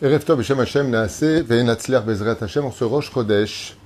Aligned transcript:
Erev 0.00 0.22
Hashem 0.28 0.60
Hashem 0.60 0.90
Naase 0.90 1.42
Ve'enatzler 1.42 1.98
Bezrat 2.06 2.40
Hashem 2.40 2.64
en 2.64 2.70
ce 2.70 2.84
Rosh 2.84 3.10
Chodesh 3.10 3.76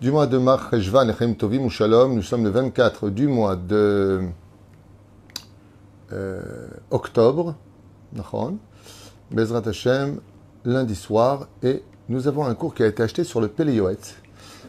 du 0.00 0.10
mois 0.10 0.26
de 0.26 0.38
Mar 0.38 0.70
Cheshvan 0.70 1.10
Echem 1.10 1.36
Tovim 1.36 1.68
Shalom. 1.68 2.14
Nous 2.14 2.22
sommes 2.22 2.44
le 2.44 2.48
24 2.48 3.10
du 3.10 3.28
mois 3.28 3.56
de 3.56 4.22
euh, 6.12 6.68
octobre, 6.90 7.56
Bezrat 9.30 9.68
Hashem, 9.68 10.22
lundi 10.64 10.94
soir, 10.94 11.48
et 11.62 11.82
nous 12.08 12.26
avons 12.26 12.46
un 12.46 12.54
cours 12.54 12.74
qui 12.74 12.82
a 12.82 12.86
été 12.86 13.02
acheté 13.02 13.22
sur 13.22 13.42
le 13.42 13.48
Péléoet 13.48 13.98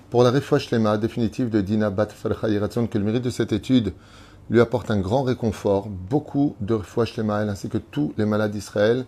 pour 0.10 0.24
la 0.24 0.32
Refouach 0.32 0.72
Lema 0.72 0.98
définitive 0.98 1.50
de 1.50 1.62
Dina 1.62 1.90
Bat 1.90 2.10
Yiratzon, 2.50 2.88
que 2.88 2.98
le 2.98 3.06
mérite 3.06 3.24
de 3.24 3.30
cette 3.30 3.54
étude 3.54 3.94
lui 4.50 4.60
apporte 4.60 4.92
un 4.92 5.00
grand 5.00 5.24
réconfort, 5.24 5.88
beaucoup 5.88 6.58
de 6.60 6.74
Refouach 6.74 7.16
Lema, 7.16 7.38
ainsi 7.38 7.70
que 7.70 7.78
tous 7.78 8.14
les 8.18 8.26
malades 8.26 8.52
d'Israël. 8.52 9.06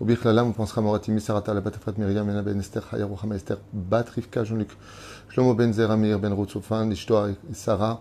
ובכללם 0.00 0.46
הוא 0.46 0.54
פנסחה 0.54 0.80
מורתי 0.80 1.12
מסרתה 1.12 1.54
לבת 1.54 1.74
אפרת 1.74 1.98
מרים, 1.98 2.26
מנה 2.26 2.42
בן 2.42 2.58
אסתר, 2.58 2.80
חיה 2.80 3.04
רוחמה 3.04 3.36
אסתר, 3.36 3.56
בת 3.88 4.10
רבקה 4.18 4.44
ז'וניק, 4.44 4.74
שלמה 5.30 5.54
בן 5.54 5.72
זרע 5.72 5.96
מאיר 5.96 6.18
בן 6.18 6.32
רות 6.32 6.48
צופן, 6.48 6.92
אשתו 6.92 7.24
שרה, 7.64 7.94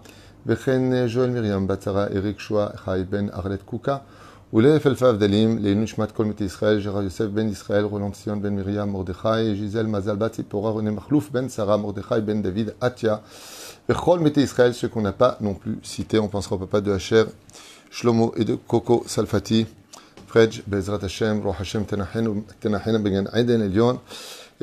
וכן 0.46 1.08
ז'ואל 1.08 1.30
מרים, 1.30 1.68
בת 1.68 1.82
שרה, 1.82 2.08
אריק 2.08 2.40
שועה, 2.40 2.68
חי 2.76 3.02
בן 3.09 3.30
ארלט 3.30 3.62
קוקה, 3.62 3.98
ולאלף 4.54 4.88
אלפי 4.88 5.05
הבדלים, 5.05 5.58
לעילוי 5.58 5.84
נשמת 5.84 6.12
כל 6.12 6.26
מתי 6.26 6.44
ישראל, 6.44 6.82
ג'רה 6.84 7.04
יוסף 7.04 7.26
בן 7.26 7.50
ישראל, 7.50 7.84
רולנד 7.84 8.14
ציון 8.14 8.41
בן 8.41 8.55
מרים, 8.55 8.90
מרדכי, 8.90 9.55
ז'יזל 9.55 9.86
מזל 9.86 10.16
בת 10.16 10.32
ציפורה, 10.32 10.72
רונה 10.72 10.91
מכלוף 10.91 11.30
בן 11.32 11.50
שרה, 11.50 11.77
מרדכי 11.77 12.22
בן 12.26 12.41
דוד, 12.41 12.70
עטיה, 12.82 13.16
וכל 13.90 14.20
מתי 14.20 14.41
ישראל, 14.41 14.73
ce 14.73 14.88
qu'on 14.88 15.02
n'a 15.02 15.14
pas 15.14 15.38
non 15.41 15.54
plus 15.54 15.80
cité, 15.84 16.20
on 16.20 16.27
pensera 16.27 16.55
au 16.55 16.59
papa 16.59 16.82
de 16.82 16.91
Hacher, 16.91 17.23
Shlomo 17.90 18.34
et 18.36 18.44
de 18.44 18.55
Coco 18.55 19.04
Salfati, 19.07 19.66
Et 20.35 20.49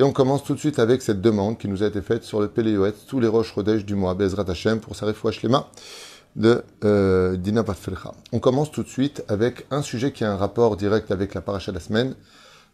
on 0.02 0.12
commence 0.12 0.42
tout 0.42 0.54
de 0.54 0.58
suite 0.58 0.78
avec 0.78 1.02
cette 1.02 1.20
demande 1.20 1.58
qui 1.58 1.68
nous 1.68 1.82
a 1.82 1.86
été 1.86 2.00
faite 2.00 2.24
sur 2.24 2.40
le 2.40 2.48
Péléoët, 2.48 2.94
tous 3.06 3.20
les 3.20 3.28
roches 3.28 3.52
Rodèche 3.52 3.84
du 3.84 3.94
mois, 3.94 4.14
Bezrat 4.14 4.46
Hashem, 4.48 4.80
pour 4.80 4.96
sa 4.96 5.04
refouach 5.06 5.42
lema 5.42 5.68
de 6.34 6.64
euh, 6.84 7.36
Dina 7.36 7.62
Batfelcha. 7.62 8.12
On 8.32 8.40
commence 8.40 8.72
tout 8.72 8.82
de 8.82 8.88
suite 8.88 9.22
avec 9.28 9.66
un 9.70 9.82
sujet 9.82 10.12
qui 10.12 10.24
a 10.24 10.32
un 10.32 10.36
rapport 10.36 10.76
direct 10.76 11.12
avec 11.12 11.34
la 11.34 11.40
paracha 11.40 11.70
de 11.70 11.76
la 11.76 11.82
semaine, 11.82 12.16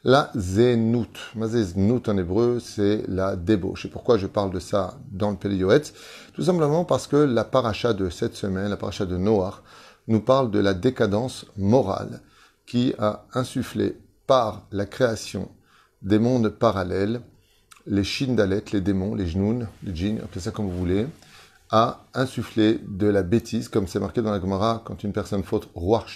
la 0.04 0.30
Zenout. 0.34 1.12
Ma 1.34 1.48
Zenout 1.48 2.08
en 2.08 2.16
hébreu, 2.16 2.60
c'est 2.60 3.02
la 3.08 3.36
débauche. 3.36 3.84
Et 3.84 3.88
pourquoi 3.88 4.16
je 4.16 4.26
parle 4.26 4.52
de 4.52 4.60
ça 4.60 4.94
dans 5.10 5.30
le 5.30 5.36
Péléoët 5.36 5.92
Tout 6.32 6.44
simplement 6.44 6.86
parce 6.86 7.06
que 7.06 7.16
la 7.16 7.44
paracha 7.44 7.92
de 7.92 8.08
cette 8.08 8.36
semaine, 8.36 8.70
la 8.70 8.78
paracha 8.78 9.04
de 9.04 9.18
Noach, 9.18 9.56
nous 10.08 10.20
parle 10.20 10.50
de 10.50 10.60
la 10.60 10.72
décadence 10.72 11.44
morale 11.58 12.22
qui 12.66 12.94
a 12.98 13.26
insufflé 13.32 13.96
par 14.26 14.66
la 14.72 14.86
création 14.86 15.48
des 16.02 16.18
mondes 16.18 16.48
parallèles, 16.48 17.20
les 17.86 18.04
Shindalet, 18.04 18.64
les 18.72 18.80
démons, 18.80 19.14
les 19.14 19.26
Jnoun, 19.26 19.68
les 19.84 19.94
djinns, 19.94 20.20
appelez 20.22 20.40
ça 20.40 20.50
comme 20.50 20.68
vous 20.68 20.76
voulez, 20.76 21.06
a 21.70 22.04
insufflé 22.14 22.80
de 22.86 23.06
la 23.06 23.22
bêtise, 23.22 23.68
comme 23.68 23.86
c'est 23.86 24.00
marqué 24.00 24.22
dans 24.22 24.30
la 24.30 24.40
Gemara, 24.40 24.82
quand 24.84 25.02
une 25.04 25.12
personne 25.12 25.42
faute, 25.42 25.68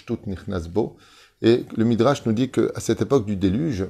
tout 0.05 0.19
nichnasbo. 0.25 0.97
Et 1.41 1.65
le 1.75 1.85
Midrash 1.85 2.25
nous 2.25 2.33
dit 2.33 2.49
qu'à 2.49 2.79
cette 2.79 3.01
époque 3.01 3.25
du 3.25 3.35
déluge, 3.35 3.85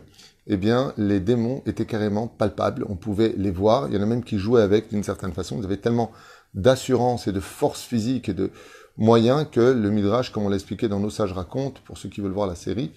eh 0.48 0.58
bien, 0.58 0.94
les 0.98 1.20
démons 1.20 1.62
étaient 1.66 1.86
carrément 1.86 2.28
palpables, 2.28 2.86
on 2.89 2.95
pouvait 2.95 3.34
les 3.38 3.52
voir, 3.52 3.88
il 3.88 3.95
y 3.95 3.98
en 3.98 4.02
a 4.02 4.08
même 4.08 4.23
qui 4.23 4.39
jouaient 4.39 4.62
avec 4.62 4.89
d'une 4.89 5.04
certaine 5.04 5.34
façon, 5.34 5.59
ils 5.59 5.66
avaient 5.66 5.78
tellement 5.78 6.12
d'assurance 6.54 7.28
et 7.28 7.32
de 7.32 7.39
force 7.39 7.82
physique 7.82 8.28
et 8.28 8.34
de, 8.34 8.52
moyen 8.97 9.45
que 9.45 9.59
le 9.59 9.89
Midrash, 9.89 10.31
comme 10.31 10.44
on 10.44 10.50
l'a 10.50 10.56
expliqué 10.56 10.88
dans 10.88 11.00
Nos 11.00 11.09
Sages 11.09 11.34
Racontes, 11.34 11.81
pour 11.81 11.97
ceux 11.97 12.09
qui 12.09 12.22
veulent 12.22 12.31
voir 12.31 12.47
la 12.47 12.56
série, 12.56 12.92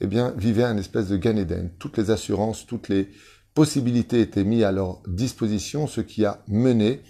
eh 0.00 0.06
bien, 0.06 0.32
vivait 0.36 0.64
un 0.64 0.76
espèce 0.76 1.08
de 1.08 1.16
Gan 1.16 1.36
Eden. 1.36 1.70
Toutes 1.78 1.98
les 1.98 2.10
assurances, 2.10 2.66
toutes 2.66 2.88
les 2.88 3.10
possibilités 3.54 4.20
étaient 4.20 4.44
mises 4.44 4.62
à 4.62 4.72
leur 4.72 5.00
disposition, 5.06 5.86
ce 5.86 6.00
qui 6.00 6.24
a 6.24 6.42
mené 6.46 7.02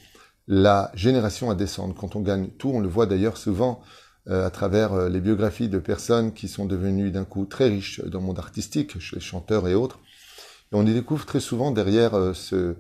la 0.47 0.91
génération 0.95 1.51
à 1.51 1.55
descendre. 1.55 1.95
Quand 1.95 2.17
on 2.17 2.21
gagne 2.21 2.49
tout, 2.49 2.71
on 2.71 2.81
le 2.81 2.89
voit 2.89 3.07
d'ailleurs 3.07 3.37
souvent 3.37 3.83
euh, 4.29 4.47
à 4.47 4.51
travers 4.51 4.95
euh, 4.95 5.09
les 5.09 5.21
biographies 5.21 5.69
de 5.69 5.79
personnes 5.79 6.33
qui 6.33 6.49
sont 6.49 6.65
devenues 6.65 7.11
d'un 7.11 7.25
coup 7.25 7.45
très 7.45 7.69
riches 7.69 8.01
dans 8.01 8.21
le 8.21 8.27
monde 8.27 8.39
artistique, 8.39 8.99
chez 8.99 9.17
les 9.17 9.23
chanteurs 9.23 9.69
et 9.69 9.75
autres. 9.75 9.99
Et 10.73 10.77
on 10.77 10.87
y 10.87 10.95
découvre 10.95 11.27
très 11.27 11.41
souvent 11.41 11.71
derrière 11.71 12.15
euh, 12.15 12.33
ce, 12.33 12.77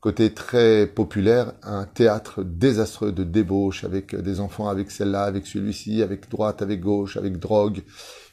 côté 0.00 0.32
très 0.32 0.86
populaire, 0.86 1.52
un 1.62 1.84
théâtre 1.84 2.44
désastreux 2.44 3.12
de 3.12 3.24
débauche 3.24 3.84
avec 3.84 4.14
des 4.14 4.40
enfants 4.40 4.68
avec 4.68 4.90
celle-là, 4.90 5.24
avec 5.24 5.46
celui-ci, 5.46 6.02
avec 6.02 6.30
droite, 6.30 6.62
avec 6.62 6.80
gauche, 6.80 7.16
avec 7.16 7.38
drogue. 7.38 7.82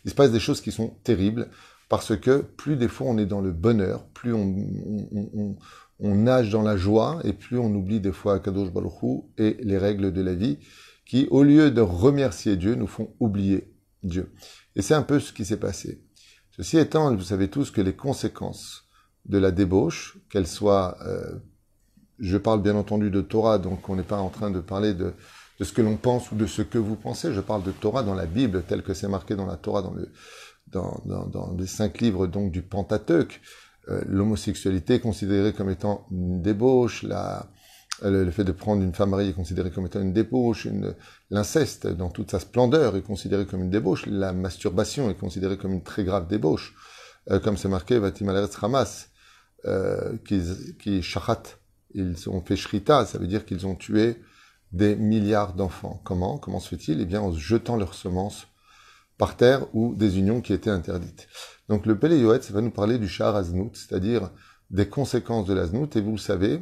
Il 0.04 0.12
se 0.12 0.16
passe 0.16 0.32
des 0.32 0.40
choses 0.40 0.62
qui 0.62 0.72
sont 0.72 0.90
terribles 1.04 1.50
parce 1.90 2.16
que 2.16 2.42
plus 2.42 2.76
des 2.76 2.88
fois 2.88 3.08
on 3.08 3.18
est 3.18 3.26
dans 3.26 3.42
le 3.42 3.52
bonheur, 3.52 4.06
plus 4.14 4.34
on, 4.34 5.56
nage 6.00 6.50
dans 6.52 6.62
la 6.62 6.78
joie 6.78 7.20
et 7.24 7.34
plus 7.34 7.58
on 7.58 7.74
oublie 7.74 8.00
des 8.00 8.12
fois 8.12 8.40
Kadosh 8.40 8.72
Baruch 8.72 9.24
et 9.38 9.58
les 9.62 9.78
règles 9.78 10.12
de 10.14 10.22
la 10.22 10.34
vie 10.34 10.60
qui, 11.06 11.28
au 11.30 11.44
lieu 11.44 11.72
de 11.72 11.82
remercier 11.82 12.58
Dieu, 12.58 12.76
nous 12.76 12.88
font 12.88 13.14
oublier 13.20 13.72
Dieu. 14.04 14.34
Et 14.76 14.82
c'est 14.82 14.96
un 14.96 15.04
peu 15.04 15.20
ce 15.20 15.32
qui 15.32 15.46
s'est 15.46 15.60
passé. 15.60 16.04
Ceci 16.52 16.78
étant, 16.78 17.16
vous 17.16 17.22
savez 17.22 17.50
tous 17.50 17.72
que 17.72 17.82
les 17.82 17.96
conséquences 17.96 18.88
de 19.26 19.38
la 19.38 19.52
débauche, 19.52 20.18
qu'elle 20.30 20.48
soit 20.48 20.98
euh, 21.06 21.36
je 22.20 22.38
parle 22.38 22.62
bien 22.62 22.76
entendu 22.76 23.10
de 23.10 23.22
Torah, 23.22 23.58
donc 23.58 23.90
on 23.90 23.96
n'est 23.96 24.04
pas 24.04 24.18
en 24.18 24.30
train 24.30 24.52
de 24.52 24.60
parler 24.60 24.94
de, 24.94 25.14
de 25.60 25.64
ce 25.64 25.74
que 25.74 25.82
l'on 25.82 25.98
pense 25.98 26.32
ou 26.32 26.36
de 26.36 26.46
ce 26.46 26.62
que 26.62 26.78
vous 26.78 26.96
pensez. 26.96 27.34
Je 27.34 27.42
parle 27.42 27.64
de 27.64 27.72
Torah 27.72 28.04
dans 28.04 28.16
la 28.16 28.26
Bible, 28.26 28.64
tel 28.68 28.84
que 28.84 28.94
c'est 28.94 29.08
marqué 29.08 29.36
dans 29.36 29.46
la 29.46 29.58
Torah, 29.58 29.82
dans, 29.82 29.94
le, 29.94 30.12
dans, 30.68 31.02
dans, 31.06 31.26
dans 31.26 31.54
les 31.58 31.68
cinq 31.68 32.02
livres 32.02 32.28
donc 32.28 32.52
du 32.52 32.62
Pentateuque. 32.62 33.42
Euh, 33.90 34.02
L'homosexualité 34.08 34.96
est 34.96 35.00
considérée 35.00 35.54
comme 35.54 35.70
étant 35.70 36.08
une 36.12 36.42
débauche, 36.42 37.04
la, 37.04 37.48
le, 38.02 38.30
fait 38.32 38.44
de 38.44 38.52
prendre 38.52 38.82
une 38.82 38.94
femme 38.94 39.12
mariée 39.12 39.30
est 39.30 39.34
considéré 39.34 39.72
comme 39.72 39.86
étant 39.86 40.02
une 40.02 40.14
débauche, 40.14 40.68
l'inceste 41.30 41.88
dans 41.88 42.10
toute 42.10 42.32
sa 42.32 42.40
splendeur 42.40 42.96
est 42.96 43.02
considéré 43.02 43.46
comme 43.46 43.62
une 43.62 43.70
débauche, 43.70 44.06
la 44.08 44.34
masturbation 44.34 45.10
est 45.10 45.16
considérée 45.16 45.58
comme 45.58 45.74
une 45.74 45.84
très 45.84 46.04
grave 46.04 46.28
débauche, 46.28 46.74
euh, 47.32 47.40
comme 47.40 47.58
c'est 47.58 47.70
marqué 47.70 48.00
Vatim 48.00 48.28
Hamas, 48.62 49.10
euh, 49.66 50.18
qui, 50.28 50.42
qui 50.80 51.02
shachat, 51.02 51.44
ils 51.96 52.30
ont 52.30 52.42
fait 52.42 52.56
shrita, 52.56 53.06
ça 53.06 53.18
veut 53.18 53.28
dire 53.28 53.46
qu'ils 53.46 53.66
ont 53.66 53.76
tué 53.76 54.22
des 54.72 54.96
milliards 54.96 55.54
d'enfants. 55.54 56.02
Comment 56.04 56.38
Comment 56.38 56.60
se 56.60 56.70
fait-il? 56.70 57.02
Eh 57.02 57.06
bien, 57.06 57.22
en 57.22 57.32
jetant 57.32 57.78
leurs 57.78 57.94
semences 57.94 58.48
par 59.18 59.38
terre 59.38 59.66
ou 59.74 59.96
des 59.96 60.20
unions 60.20 60.42
qui 60.42 60.54
étaient 60.54 60.70
interdites. 60.70 61.28
Donc 61.70 61.86
le 61.86 61.98
Péléoët, 61.98 62.52
va 62.52 62.62
nous 62.62 62.72
parler 62.72 63.00
du 63.00 63.08
char 63.08 63.36
aznout, 63.36 63.72
c'est-à-dire 63.74 64.30
des 64.70 64.90
conséquences 64.90 65.46
de 65.46 65.54
l'aznout. 65.54 65.96
Et 65.96 66.02
vous 66.02 66.12
le 66.12 66.18
savez, 66.18 66.62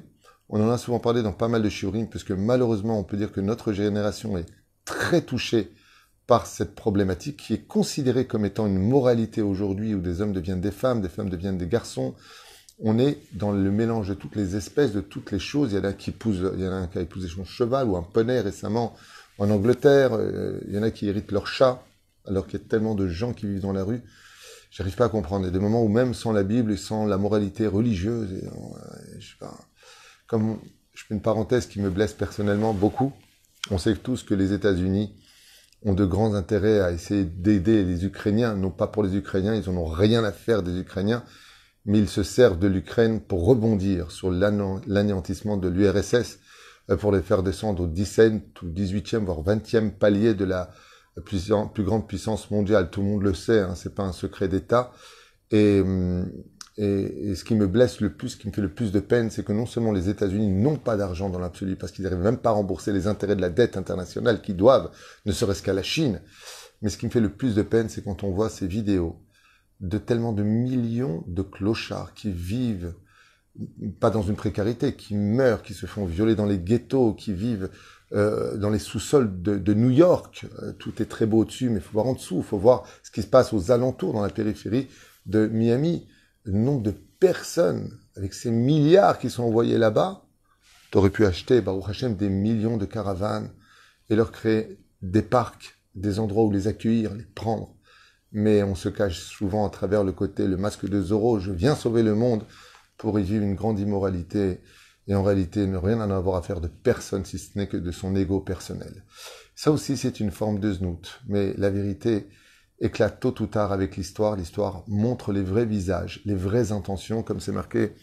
on 0.50 0.62
en 0.62 0.70
a 0.70 0.78
souvent 0.78 1.00
parlé 1.00 1.24
dans 1.24 1.34
pas 1.34 1.48
mal 1.48 1.64
de 1.64 1.70
shiurim, 1.70 2.08
puisque 2.08 2.32
malheureusement, 2.32 3.00
on 3.00 3.04
peut 3.04 3.18
dire 3.18 3.32
que 3.32 3.42
notre 3.42 3.74
génération 3.74 4.38
est 4.38 4.46
très 4.86 5.22
touchée 5.22 5.74
par 6.28 6.46
cette 6.46 6.76
problématique 6.76 7.38
qui 7.38 7.54
est 7.54 7.66
considérée 7.66 8.28
comme 8.28 8.46
étant 8.46 8.68
une 8.68 8.80
moralité 8.80 9.42
aujourd'hui 9.42 9.94
où 9.94 10.00
des 10.00 10.22
hommes 10.22 10.32
deviennent 10.32 10.62
des 10.62 10.72
femmes, 10.72 11.02
des 11.02 11.10
femmes 11.10 11.30
deviennent 11.30 11.58
des 11.58 11.68
garçons, 11.68 12.16
on 12.80 13.00
est 13.00 13.20
dans 13.34 13.52
le 13.52 13.72
mélange 13.72 14.10
de 14.10 14.14
toutes 14.14 14.36
les 14.36 14.56
espèces, 14.56 14.92
de 14.92 15.02
toutes 15.02 15.32
les 15.32 15.40
choses. 15.40 15.72
Il 15.72 15.78
y 15.78 15.80
en 15.80 15.84
a 15.84 15.94
qui 15.94 16.10
épousent, 16.10 16.52
il 16.56 16.64
y 16.64 16.68
en 16.68 16.84
a 16.84 16.88
qui 16.88 16.98
a 16.98 17.02
épousé 17.02 17.28
son 17.28 17.46
cheval 17.46 17.88
ou 17.88 17.98
un 17.98 18.04
poney 18.04 18.40
récemment 18.40 18.96
en 19.38 19.50
Angleterre. 19.50 20.14
Euh, 20.14 20.60
il 20.68 20.74
y 20.74 20.78
en 20.78 20.84
a 20.84 20.92
qui 20.92 21.08
héritent 21.08 21.32
leur 21.32 21.48
chat, 21.48 21.84
alors 22.26 22.48
qu'il 22.48 22.60
y 22.60 22.64
a 22.64 22.66
tellement 22.68 22.96
de 22.96 23.08
gens 23.08 23.34
qui 23.34 23.48
vivent 23.48 23.62
dans 23.62 23.74
la 23.74 23.84
rue. 23.84 24.02
J'arrive 24.72 24.96
pas 24.96 25.06
à 25.06 25.10
comprendre. 25.10 25.46
Il 25.46 25.48
y 25.48 25.50
a 25.50 25.54
des 25.54 25.60
moments 25.60 25.84
où 25.84 25.88
même 25.88 26.14
sans 26.14 26.32
la 26.32 26.44
Bible 26.44 26.72
et 26.72 26.78
sans 26.78 27.06
la 27.06 27.18
moralité 27.18 27.68
religieuse, 27.68 28.30
euh, 28.32 29.20
sais 29.20 29.38
pas, 29.40 29.56
comme 30.28 30.60
je 30.94 31.04
fais 31.06 31.14
une 31.14 31.22
parenthèse 31.22 31.68
qui 31.68 31.80
me 31.80 31.90
blesse 31.90 32.14
personnellement 32.14 32.74
beaucoup. 32.74 33.14
On 33.72 33.78
sait 33.78 33.96
tous 33.96 34.24
que 34.24 34.34
les 34.34 34.52
États-Unis 34.54 35.16
ont 35.86 35.94
de 35.94 36.06
grands 36.06 36.34
intérêts 36.34 36.80
à 36.80 36.92
essayer 36.92 37.24
d'aider 37.24 37.84
les 37.84 38.06
Ukrainiens, 38.06 38.56
non 38.56 38.72
pas 38.72 38.88
pour 38.88 39.04
les 39.04 39.16
Ukrainiens, 39.16 39.54
ils 39.56 39.69
n'en 39.69 39.81
ont 39.81 39.86
rien 39.86 40.24
à 40.24 40.31
faire 40.31 40.64
des 40.64 40.80
Ukrainiens, 40.80 41.24
mais 41.85 42.00
ils 42.00 42.09
se 42.09 42.24
servent 42.24 42.59
de 42.59 42.68
l'Ukraine 42.68 43.19
pour 43.19 43.45
rebondir 43.45 44.12
sur 44.12 44.31
l'anéantissement 44.31 45.57
de 45.57 45.68
l'URSS, 45.68 46.39
euh, 46.89 46.97
pour 46.97 47.12
les 47.12 47.21
faire 47.21 47.44
descendre 47.44 47.83
au 47.83 47.88
17 47.88 48.62
ou 48.62 48.68
18e, 48.68 49.25
voire 49.25 49.44
20e 49.44 49.91
palier 49.91 50.33
de 50.33 50.45
la 50.45 50.69
plus, 51.25 51.50
grande 51.50 52.07
puissance 52.07 52.50
mondiale. 52.51 52.89
Tout 52.89 53.01
le 53.01 53.07
monde 53.07 53.24
le 53.24 53.33
sait, 53.33 53.59
hein, 53.59 53.75
c'est 53.75 53.94
pas 53.95 54.03
un 54.03 54.13
secret 54.13 54.47
d'État. 54.47 54.91
Et, 55.51 55.81
hum, 55.81 56.31
et, 56.77 57.30
et, 57.30 57.35
ce 57.35 57.44
qui 57.44 57.53
me 57.53 57.68
blesse 57.68 58.01
le 58.01 58.13
plus, 58.13 58.30
ce 58.30 58.38
qui 58.38 58.47
me 58.47 58.53
fait 58.53 58.62
le 58.62 58.74
plus 58.74 58.91
de 58.91 59.00
peine, 59.00 59.30
c'est 59.30 59.45
que 59.45 59.53
non 59.53 59.68
seulement 59.68 59.91
les 59.91 60.09
États-Unis 60.09 60.50
n'ont 60.50 60.77
pas 60.77 60.97
d'argent 60.97 61.30
dans 61.30 61.38
l'absolu, 61.38 61.75
parce 61.75 61.91
qu'ils 61.91 62.03
n'arrivent 62.03 62.24
même 62.24 62.38
pas 62.38 62.50
à 62.50 62.53
rembourser 62.53 62.91
les 62.91 63.06
intérêts 63.06 63.35
de 63.35 63.41
la 63.41 63.51
dette 63.51 63.77
internationale 63.77 64.41
qu'ils 64.41 64.57
doivent, 64.57 64.89
ne 65.25 65.31
serait-ce 65.31 65.62
qu'à 65.62 65.74
la 65.74 65.83
Chine, 65.83 66.19
mais 66.81 66.89
ce 66.89 66.97
qui 66.97 67.06
me 67.06 67.12
fait 67.12 67.19
le 67.19 67.31
plus 67.31 67.53
de 67.53 67.62
peine, 67.62 67.89
c'est 67.89 68.03
quand 68.03 68.24
on 68.24 68.31
voit 68.31 68.50
ces 68.50 68.65
vidéos 68.65 69.23
de 69.83 69.97
tellement 69.97 70.31
de 70.31 70.44
millions 70.44 71.24
de 71.27 71.41
clochards 71.41 72.13
qui 72.13 72.31
vivent 72.31 72.95
pas 74.00 74.09
dans 74.09 74.24
une 74.24 74.35
précarité, 74.35 74.95
qui 74.95 75.15
meurent, 75.15 75.62
qui 75.62 75.74
se 75.74 75.85
font 75.85 76.06
violer 76.06 76.35
dans 76.35 76.45
les 76.45 76.57
ghettos, 76.57 77.13
qui 77.13 77.33
vivent 77.33 77.69
euh, 78.13 78.57
dans 78.57 78.69
les 78.69 78.80
sous-sols 78.80 79.41
de, 79.41 79.74
New 79.74 79.91
York. 79.91 80.47
Euh, 80.63 80.71
tout 80.74 81.01
est 81.01 81.06
très 81.06 81.25
beau 81.25 81.39
au-dessus, 81.39 81.69
mais 81.69 81.77
il 81.77 81.81
faut 81.81 81.94
voir 81.94 82.07
en 82.07 82.13
dessous, 82.13 82.38
il 82.38 82.44
faut 82.44 82.57
voir 82.57 82.85
ce 83.03 83.12
qui 83.12 83.21
se 83.21 83.27
passe 83.27 83.53
aux 83.53 83.71
alentours, 83.71 84.13
dans 84.13 84.21
la 84.21 84.30
périphérie 84.30 84.88
de 85.25 85.47
Miami. 85.47 86.07
le 86.45 86.53
nombre 86.53 86.81
de 86.81 86.91
personnes, 87.19 87.91
avec 88.15 88.33
ces 88.33 88.51
milliards 88.51 89.19
qui 89.19 89.30
sont 89.30 89.44
envoyés 89.44 89.77
là-bas, 89.77 90.24
tu 90.91 90.97
aurais 90.97 91.09
pu 91.09 91.25
acheter, 91.25 91.62
Baruch 91.62 91.89
Hashem, 91.89 92.15
des 92.15 92.30
millions 92.30 92.77
de 92.77 92.85
caravanes 92.85 93.51
et 94.09 94.15
leur 94.15 94.31
créer 94.31 94.80
des 95.01 95.21
parcs, 95.21 95.77
des 95.95 96.19
endroits 96.19 96.45
où 96.45 96.51
les 96.51 96.68
accueillir, 96.68 97.13
les 97.13 97.24
prendre. 97.24 97.75
Mais 98.33 98.63
on 98.63 98.75
se 98.75 98.89
cache 98.89 99.19
souvent 99.19 99.65
à 99.65 99.69
travers 99.69 100.03
le 100.03 100.12
côté, 100.12 100.47
le 100.47 100.57
masque 100.57 100.88
de 100.88 101.01
Zorro, 101.01 101.39
je 101.39 101.51
viens 101.51 101.75
sauver 101.75 102.03
le 102.03 102.15
monde 102.15 102.44
pour 102.97 103.19
y 103.19 103.24
vivre 103.24 103.44
une 103.44 103.56
grande 103.56 103.80
immoralité 103.80 104.59
et 105.07 105.15
en 105.15 105.24
réalité 105.24 105.68
ne 105.68 105.77
rien 105.77 106.01
en 106.01 106.09
avoir 106.09 106.38
à 106.38 106.41
faire 106.41 106.62
de 106.62 106.68
personne 106.68 107.25
si 107.25 107.38
ce 107.38 107.57
n'est 107.57 107.68
que 107.68 107.77
de 107.77 107.91
son 107.91 108.15
ego 108.15 108.39
personnel. 108.39 109.03
Ça 109.56 109.71
aussi 109.71 109.97
c'est 109.97 110.19
une 110.19 110.31
forme 110.31 110.59
de 110.59 110.74
znout, 110.74 111.19
mais 111.27 111.53
la 111.57 111.69
vérité 111.69 112.27
éclate 112.80 113.19
tôt 113.19 113.41
ou 113.41 113.47
tard 113.47 113.71
avec 113.71 113.95
l'histoire. 113.97 114.35
L'histoire 114.35 114.83
montre 114.88 115.31
les 115.31 115.44
vrais 115.44 115.65
visages, 115.65 116.21
les 116.25 116.35
vraies 116.35 116.71
intentions, 116.71 117.24
comme 117.24 117.39
c'est 117.39 117.51
marqué 117.51 117.94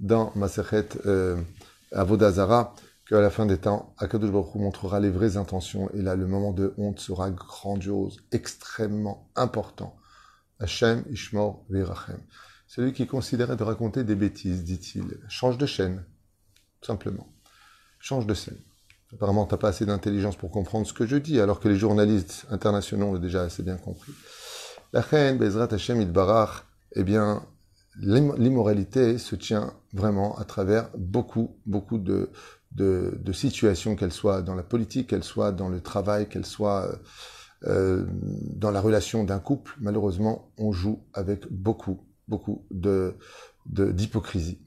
dans 0.00 0.32
Masechet 0.36 0.88
euh, 1.06 1.36
Avodazara, 1.92 2.74
qu'à 3.08 3.20
la 3.20 3.30
fin 3.30 3.46
des 3.46 3.58
temps, 3.58 3.94
Akadosh 3.98 4.30
Baruch 4.30 4.54
montrera 4.54 5.00
les 5.00 5.10
vraies 5.10 5.36
intentions, 5.36 5.90
et 5.94 6.02
là 6.02 6.14
le 6.14 6.26
moment 6.26 6.52
de 6.52 6.74
honte 6.76 7.00
sera 7.00 7.30
grandiose, 7.30 8.18
extrêmement 8.32 9.30
important. 9.34 9.96
Hashem 10.60 11.04
Ishmor 11.10 11.64
Virachem. 11.70 12.20
Celui 12.66 12.92
qui 12.92 13.06
considérait 13.06 13.56
de 13.56 13.62
raconter 13.62 14.04
des 14.04 14.14
bêtises, 14.14 14.62
dit-il, 14.62 15.18
change 15.28 15.56
de 15.56 15.64
chaîne, 15.64 16.04
simplement. 16.82 17.32
Change 17.98 18.26
de 18.26 18.34
scène. 18.34 18.58
Apparemment, 19.14 19.46
tu 19.46 19.54
n'as 19.54 19.58
pas 19.58 19.68
assez 19.68 19.86
d'intelligence 19.86 20.36
pour 20.36 20.50
comprendre 20.50 20.86
ce 20.86 20.92
que 20.92 21.06
je 21.06 21.16
dis, 21.16 21.40
alors 21.40 21.60
que 21.60 21.68
les 21.68 21.76
journalistes 21.76 22.46
internationaux 22.50 23.14
l'ont 23.14 23.18
déjà 23.18 23.42
assez 23.42 23.62
bien 23.62 23.78
compris. 23.78 24.12
La 24.92 25.00
reine, 25.00 25.38
Bezrat 25.38 25.72
Hashem 25.72 26.02
Idbarach, 26.02 26.66
eh 26.92 27.04
bien, 27.04 27.42
l'immoralité 27.96 29.16
se 29.16 29.34
tient 29.34 29.72
vraiment 29.94 30.38
à 30.38 30.44
travers 30.44 30.90
beaucoup, 30.96 31.58
beaucoup 31.64 31.98
de, 31.98 32.30
de, 32.72 33.18
de 33.20 33.32
situations, 33.32 33.96
qu'elles 33.96 34.12
soient 34.12 34.42
dans 34.42 34.54
la 34.54 34.62
politique, 34.62 35.08
qu'elles 35.08 35.24
soient 35.24 35.52
dans 35.52 35.68
le 35.68 35.80
travail, 35.80 36.28
qu'elles 36.28 36.46
soient 36.46 36.88
euh, 37.66 38.06
dans 38.54 38.70
la 38.70 38.80
relation 38.80 39.24
d'un 39.24 39.40
couple. 39.40 39.74
Malheureusement, 39.80 40.52
on 40.58 40.72
joue 40.72 41.02
avec 41.12 41.50
beaucoup, 41.50 42.00
beaucoup 42.28 42.66
de 42.70 43.16
d'hypocrisie. 43.66 44.62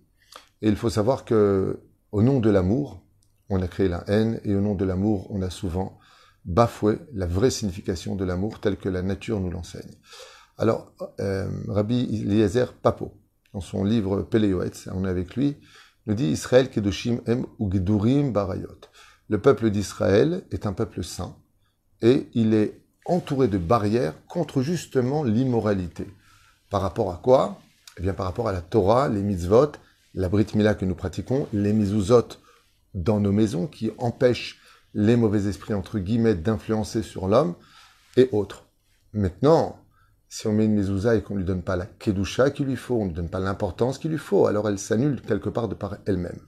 Et 0.62 0.70
il 0.70 0.76
faut 0.76 0.90
savoir 0.90 1.26
que, 1.26 1.80
au 2.12 2.22
nom 2.22 2.40
de 2.40 2.50
l'amour, 2.50 3.04
on 3.50 3.62
a 3.62 3.68
créé 3.68 3.88
la 3.88 4.04
haine, 4.08 4.40
et 4.44 4.54
au 4.56 4.62
nom 4.62 4.76
de 4.76 4.86
l'amour, 4.86 5.28
on 5.32 5.42
a 5.42 5.50
souvent 5.50 5.98
bafoué 6.46 7.00
la 7.14 7.26
vraie 7.26 7.50
signification 7.50 8.16
de 8.16 8.26
l'amour 8.26 8.60
telle 8.60 8.78
que 8.78 8.90
la 8.90 9.02
nature 9.02 9.40
nous 9.40 9.50
l'enseigne. 9.50 9.96
Alors, 10.58 10.94
euh, 11.20 11.50
Rabbi 11.68 12.02
Eliezer 12.02 12.74
Papo, 12.74 13.14
dans 13.54 13.62
son 13.62 13.84
livre 13.84 14.22
Péléoetz, 14.22 14.88
on 14.94 15.06
est 15.06 15.10
avec 15.10 15.36
lui, 15.36 15.58
nous 16.08 16.14
dit 16.14 16.28
Israël 16.28 16.70
Kedoshim 16.70 17.22
Em 17.28 17.46
Ugdurim 17.60 18.32
Barayot. 18.32 18.82
Le 19.30 19.40
peuple 19.40 19.70
d'Israël 19.70 20.44
est 20.52 20.66
un 20.66 20.74
peuple 20.74 21.04
saint 21.04 21.36
et 22.02 22.28
il 22.34 22.54
est 22.54 22.82
entouré 23.06 23.48
de 23.48 23.58
barrières 23.58 24.16
contre 24.28 24.62
justement 24.62 25.24
l'immoralité. 25.24 26.08
Par 26.70 26.82
rapport 26.82 27.12
à 27.12 27.18
quoi? 27.18 27.60
Eh 27.98 28.02
bien, 28.02 28.14
par 28.14 28.26
rapport 28.26 28.48
à 28.48 28.52
la 28.52 28.62
Torah, 28.62 29.10
les 29.10 29.22
mitzvot, 29.22 29.74
la 30.14 30.30
Brit 30.30 30.48
Mila 30.56 30.74
que 30.76 30.86
nous 30.86 30.96
pratiquons, 30.96 31.48
les 31.54 31.74
mizuzot 31.74 32.28
dans 32.94 33.20
nos 33.20 33.32
maisons 33.32 33.68
qui 33.68 33.92
empêchent 33.98 34.60
les 34.94 35.16
mauvais 35.16 35.48
esprits, 35.48 35.74
entre 35.74 36.00
guillemets, 36.00 36.36
d'influencer 36.36 37.04
sur 37.04 37.28
l'homme 37.28 37.56
et 38.18 38.30
autres. 38.32 38.66
Maintenant, 39.14 39.81
si 40.32 40.48
on 40.48 40.54
met 40.54 40.64
une 40.64 40.76
mezouza 40.76 41.14
et 41.14 41.22
qu'on 41.22 41.34
ne 41.34 41.40
lui 41.40 41.46
donne 41.46 41.62
pas 41.62 41.76
la 41.76 41.86
kedusha 41.86 42.52
qu'il 42.52 42.68
lui 42.68 42.78
faut, 42.78 42.96
on 42.96 43.04
ne 43.04 43.10
lui 43.10 43.16
donne 43.16 43.30
pas 43.30 43.42
l'importance 43.42 43.98
qu'il 43.98 44.12
lui 44.12 44.18
faut, 44.18 44.48
alors 44.48 44.70
elle 44.70 44.80
s'annule 44.80 45.22
quelque 45.22 45.50
part 45.50 45.68
de 45.68 45.76
par 45.76 45.98
elle-même. 46.06 46.40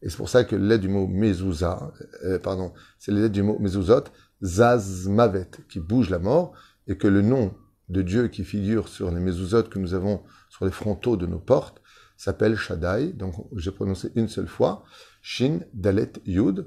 Et 0.00 0.08
c'est 0.08 0.16
pour 0.16 0.30
ça 0.30 0.42
que 0.42 0.56
l'aide 0.56 0.80
du 0.80 0.88
mot 0.88 1.06
mezouza, 1.06 1.92
euh, 2.24 2.38
pardon, 2.38 2.72
c'est 2.98 3.12
l'aide 3.12 3.30
du 3.30 3.42
mot 3.42 3.58
mezouzot, 3.58 4.04
zazmavet, 4.42 5.50
qui 5.68 5.80
bouge 5.80 6.08
la 6.08 6.18
mort, 6.18 6.54
et 6.86 6.96
que 6.96 7.08
le 7.08 7.20
nom 7.20 7.52
de 7.90 8.00
Dieu 8.00 8.28
qui 8.28 8.42
figure 8.42 8.88
sur 8.88 9.10
les 9.10 9.20
mezouzot 9.20 9.64
que 9.64 9.78
nous 9.78 9.92
avons 9.92 10.22
sur 10.48 10.64
les 10.64 10.70
frontaux 10.70 11.18
de 11.18 11.26
nos 11.26 11.40
portes 11.40 11.82
s'appelle 12.16 12.56
Shaddai, 12.56 13.12
donc 13.12 13.34
j'ai 13.54 13.70
prononcé 13.70 14.12
une 14.14 14.28
seule 14.28 14.48
fois, 14.48 14.82
Shin 15.20 15.60
Dalet 15.74 16.12
Yud, 16.24 16.66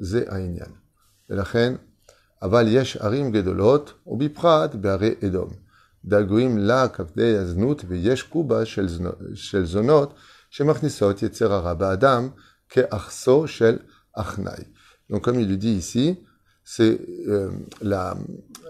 Ze 0.00 0.28
Ainyan. 0.30 0.72
אבל 2.41 2.65
יש 2.69 2.97
ערים 2.97 3.31
גדולות, 3.31 3.93
ובפרט 4.07 4.75
בערי 4.75 5.13
אדום. 5.25 5.49
דאגויים 6.05 6.57
לה 6.57 6.87
כבדי 6.87 7.37
הזנות, 7.37 7.85
ויש 7.87 8.23
קובה 8.23 8.65
של, 8.65 8.87
של 9.33 9.65
זונות 9.65 10.13
שמכניסות 10.49 11.23
יצר 11.23 11.53
הרע 11.53 11.73
באדם 11.73 12.29
כאחסו 12.69 13.47
של 13.47 13.77
אחנאי. 14.13 14.63
Donc 15.09 15.23
comme 15.25 15.39
il 15.39 15.49
le 15.49 15.57
dit 15.57 15.73
ici, 15.73 16.19
c'est 16.63 16.99
euh, 17.27 17.51
la, 17.81 18.17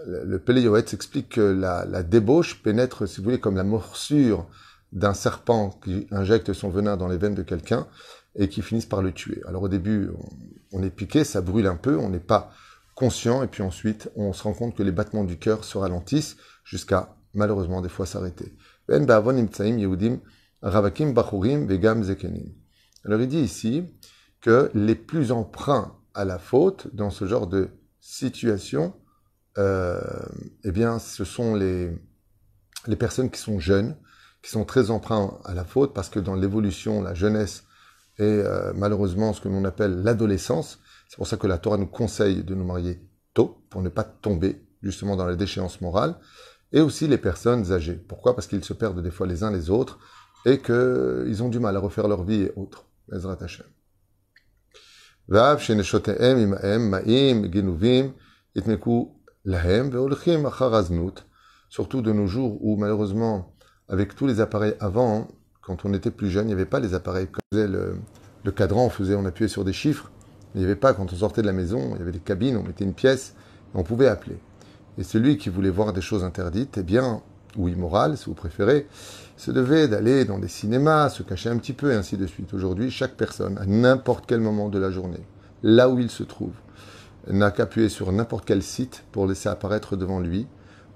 le 0.06 0.38
Péléoët 0.38 0.92
explique 0.92 1.30
que 1.30 1.40
la, 1.40 1.86
la 1.86 2.02
débauche 2.02 2.62
pénètre, 2.62 3.08
si 3.08 3.18
vous 3.18 3.24
voulez, 3.24 3.40
comme 3.40 3.56
la 3.56 3.64
morsure 3.64 4.46
d'un 4.92 5.14
serpent 5.14 5.70
qui 5.82 6.06
injecte 6.10 6.52
son 6.52 6.68
venin 6.68 6.96
dans 6.98 7.08
les 7.08 7.16
veines 7.16 7.34
de 7.34 7.42
quelqu'un, 7.42 7.86
et 8.34 8.48
qui 8.48 8.62
finissent 8.62 8.86
par 8.86 9.02
le 9.02 9.12
tuer. 9.12 9.42
Alors 9.48 9.62
au 9.62 9.68
début, 9.68 10.10
on, 10.72 10.82
est 10.82 10.90
piqué, 10.90 11.24
ça 11.24 11.40
brûle 11.40 11.66
un 11.66 11.76
peu, 11.76 11.96
on 11.96 12.10
n'est 12.10 12.18
pas 12.18 12.52
conscient, 13.01 13.41
et 13.41 13.47
puis 13.47 13.63
ensuite, 13.63 14.11
on 14.15 14.31
se 14.31 14.43
rend 14.43 14.53
compte 14.53 14.75
que 14.75 14.83
les 14.83 14.91
battements 14.91 15.23
du 15.23 15.39
cœur 15.39 15.63
se 15.63 15.75
ralentissent 15.75 16.37
jusqu'à, 16.63 17.15
malheureusement, 17.33 17.81
des 17.81 17.89
fois 17.89 18.05
s'arrêter. 18.05 18.55
Ben 18.87 19.09
Alors 23.03 23.19
il 23.19 23.27
dit 23.27 23.39
ici 23.39 23.83
que 24.39 24.69
les 24.75 24.93
plus 24.93 25.31
emprunts 25.31 25.97
à 26.13 26.25
la 26.25 26.37
faute 26.37 26.93
dans 26.93 27.09
ce 27.09 27.25
genre 27.25 27.47
de 27.47 27.69
situation, 27.99 28.93
euh, 29.57 29.99
eh 30.63 30.71
bien, 30.71 30.99
ce 30.99 31.25
sont 31.25 31.55
les, 31.55 31.89
les 32.85 32.95
personnes 32.95 33.31
qui 33.31 33.41
sont 33.41 33.59
jeunes, 33.59 33.97
qui 34.43 34.51
sont 34.51 34.63
très 34.63 34.91
emprunts 34.91 35.39
à 35.43 35.55
la 35.55 35.65
faute, 35.65 35.95
parce 35.95 36.09
que 36.09 36.19
dans 36.19 36.35
l'évolution, 36.35 37.01
la 37.01 37.15
jeunesse 37.15 37.63
et 38.19 38.23
euh, 38.23 38.73
malheureusement 38.75 39.33
ce 39.33 39.41
que 39.41 39.49
l'on 39.49 39.65
appelle 39.65 40.03
l'adolescence. 40.03 40.77
C'est 41.11 41.17
pour 41.17 41.27
ça 41.27 41.35
que 41.35 41.45
la 41.45 41.57
Torah 41.57 41.75
nous 41.75 41.87
conseille 41.87 42.41
de 42.41 42.55
nous 42.55 42.63
marier 42.63 43.01
tôt, 43.33 43.65
pour 43.69 43.81
ne 43.81 43.89
pas 43.89 44.05
tomber 44.05 44.65
justement 44.81 45.17
dans 45.17 45.25
la 45.25 45.35
déchéance 45.35 45.81
morale, 45.81 46.15
et 46.71 46.79
aussi 46.79 47.05
les 47.05 47.17
personnes 47.17 47.73
âgées. 47.73 47.95
Pourquoi? 47.95 48.33
Parce 48.33 48.47
qu'ils 48.47 48.63
se 48.63 48.71
perdent 48.71 49.03
des 49.03 49.11
fois 49.11 49.27
les 49.27 49.43
uns 49.43 49.51
les 49.51 49.69
autres, 49.69 49.99
et 50.45 50.59
qu'ils 50.59 51.43
ont 51.43 51.49
du 51.49 51.59
mal 51.59 51.75
à 51.75 51.81
refaire 51.81 52.07
leur 52.07 52.23
vie 52.23 52.43
et 52.43 52.53
autres. 52.55 52.87
Surtout 61.67 62.01
de 62.01 62.13
nos 62.13 62.27
jours 62.27 62.57
où 62.63 62.77
malheureusement, 62.77 63.53
avec 63.89 64.15
tous 64.15 64.27
les 64.27 64.39
appareils 64.39 64.75
avant, 64.79 65.27
quand 65.61 65.83
on 65.83 65.93
était 65.93 66.11
plus 66.11 66.29
jeune, 66.29 66.45
il 66.45 66.47
n'y 66.47 66.53
avait 66.53 66.65
pas 66.65 66.79
les 66.79 66.93
appareils. 66.93 67.27
On 67.33 67.55
faisait 67.55 67.67
le, 67.67 68.51
cadran, 68.55 68.85
on, 68.85 68.89
faisait, 68.89 69.15
on 69.15 69.25
appuyait 69.25 69.49
sur 69.49 69.65
des 69.65 69.73
chiffres. 69.73 70.09
Il 70.53 70.59
n'y 70.59 70.65
avait 70.65 70.75
pas, 70.75 70.93
quand 70.93 71.11
on 71.11 71.15
sortait 71.15 71.41
de 71.41 71.47
la 71.47 71.53
maison, 71.53 71.91
il 71.95 71.99
y 71.99 72.01
avait 72.01 72.11
des 72.11 72.19
cabines, 72.19 72.57
on 72.57 72.63
mettait 72.63 72.83
une 72.83 72.93
pièce, 72.93 73.33
on 73.73 73.83
pouvait 73.83 74.07
appeler. 74.07 74.37
Et 74.97 75.03
celui 75.03 75.37
qui 75.37 75.49
voulait 75.49 75.69
voir 75.69 75.93
des 75.93 76.01
choses 76.01 76.23
interdites, 76.23 76.77
eh 76.77 76.83
bien, 76.83 77.21
ou 77.57 77.67
immorales, 77.67 78.17
si 78.17 78.25
vous 78.25 78.33
préférez, 78.33 78.87
se 79.37 79.51
devait 79.51 79.87
d'aller 79.87 80.25
dans 80.25 80.39
des 80.39 80.47
cinémas, 80.47 81.09
se 81.09 81.23
cacher 81.23 81.49
un 81.49 81.57
petit 81.57 81.73
peu, 81.73 81.91
et 81.91 81.95
ainsi 81.95 82.17
de 82.17 82.27
suite. 82.27 82.53
Aujourd'hui, 82.53 82.91
chaque 82.91 83.15
personne, 83.15 83.57
à 83.57 83.65
n'importe 83.65 84.25
quel 84.27 84.41
moment 84.41 84.69
de 84.69 84.79
la 84.79 84.91
journée, 84.91 85.25
là 85.63 85.89
où 85.89 85.99
il 85.99 86.09
se 86.09 86.23
trouve, 86.23 86.53
n'a 87.27 87.51
qu'à 87.51 87.63
appuyer 87.63 87.89
sur 87.89 88.11
n'importe 88.11 88.45
quel 88.45 88.61
site 88.61 89.03
pour 89.11 89.27
laisser 89.27 89.49
apparaître 89.49 89.95
devant 89.95 90.19
lui 90.19 90.47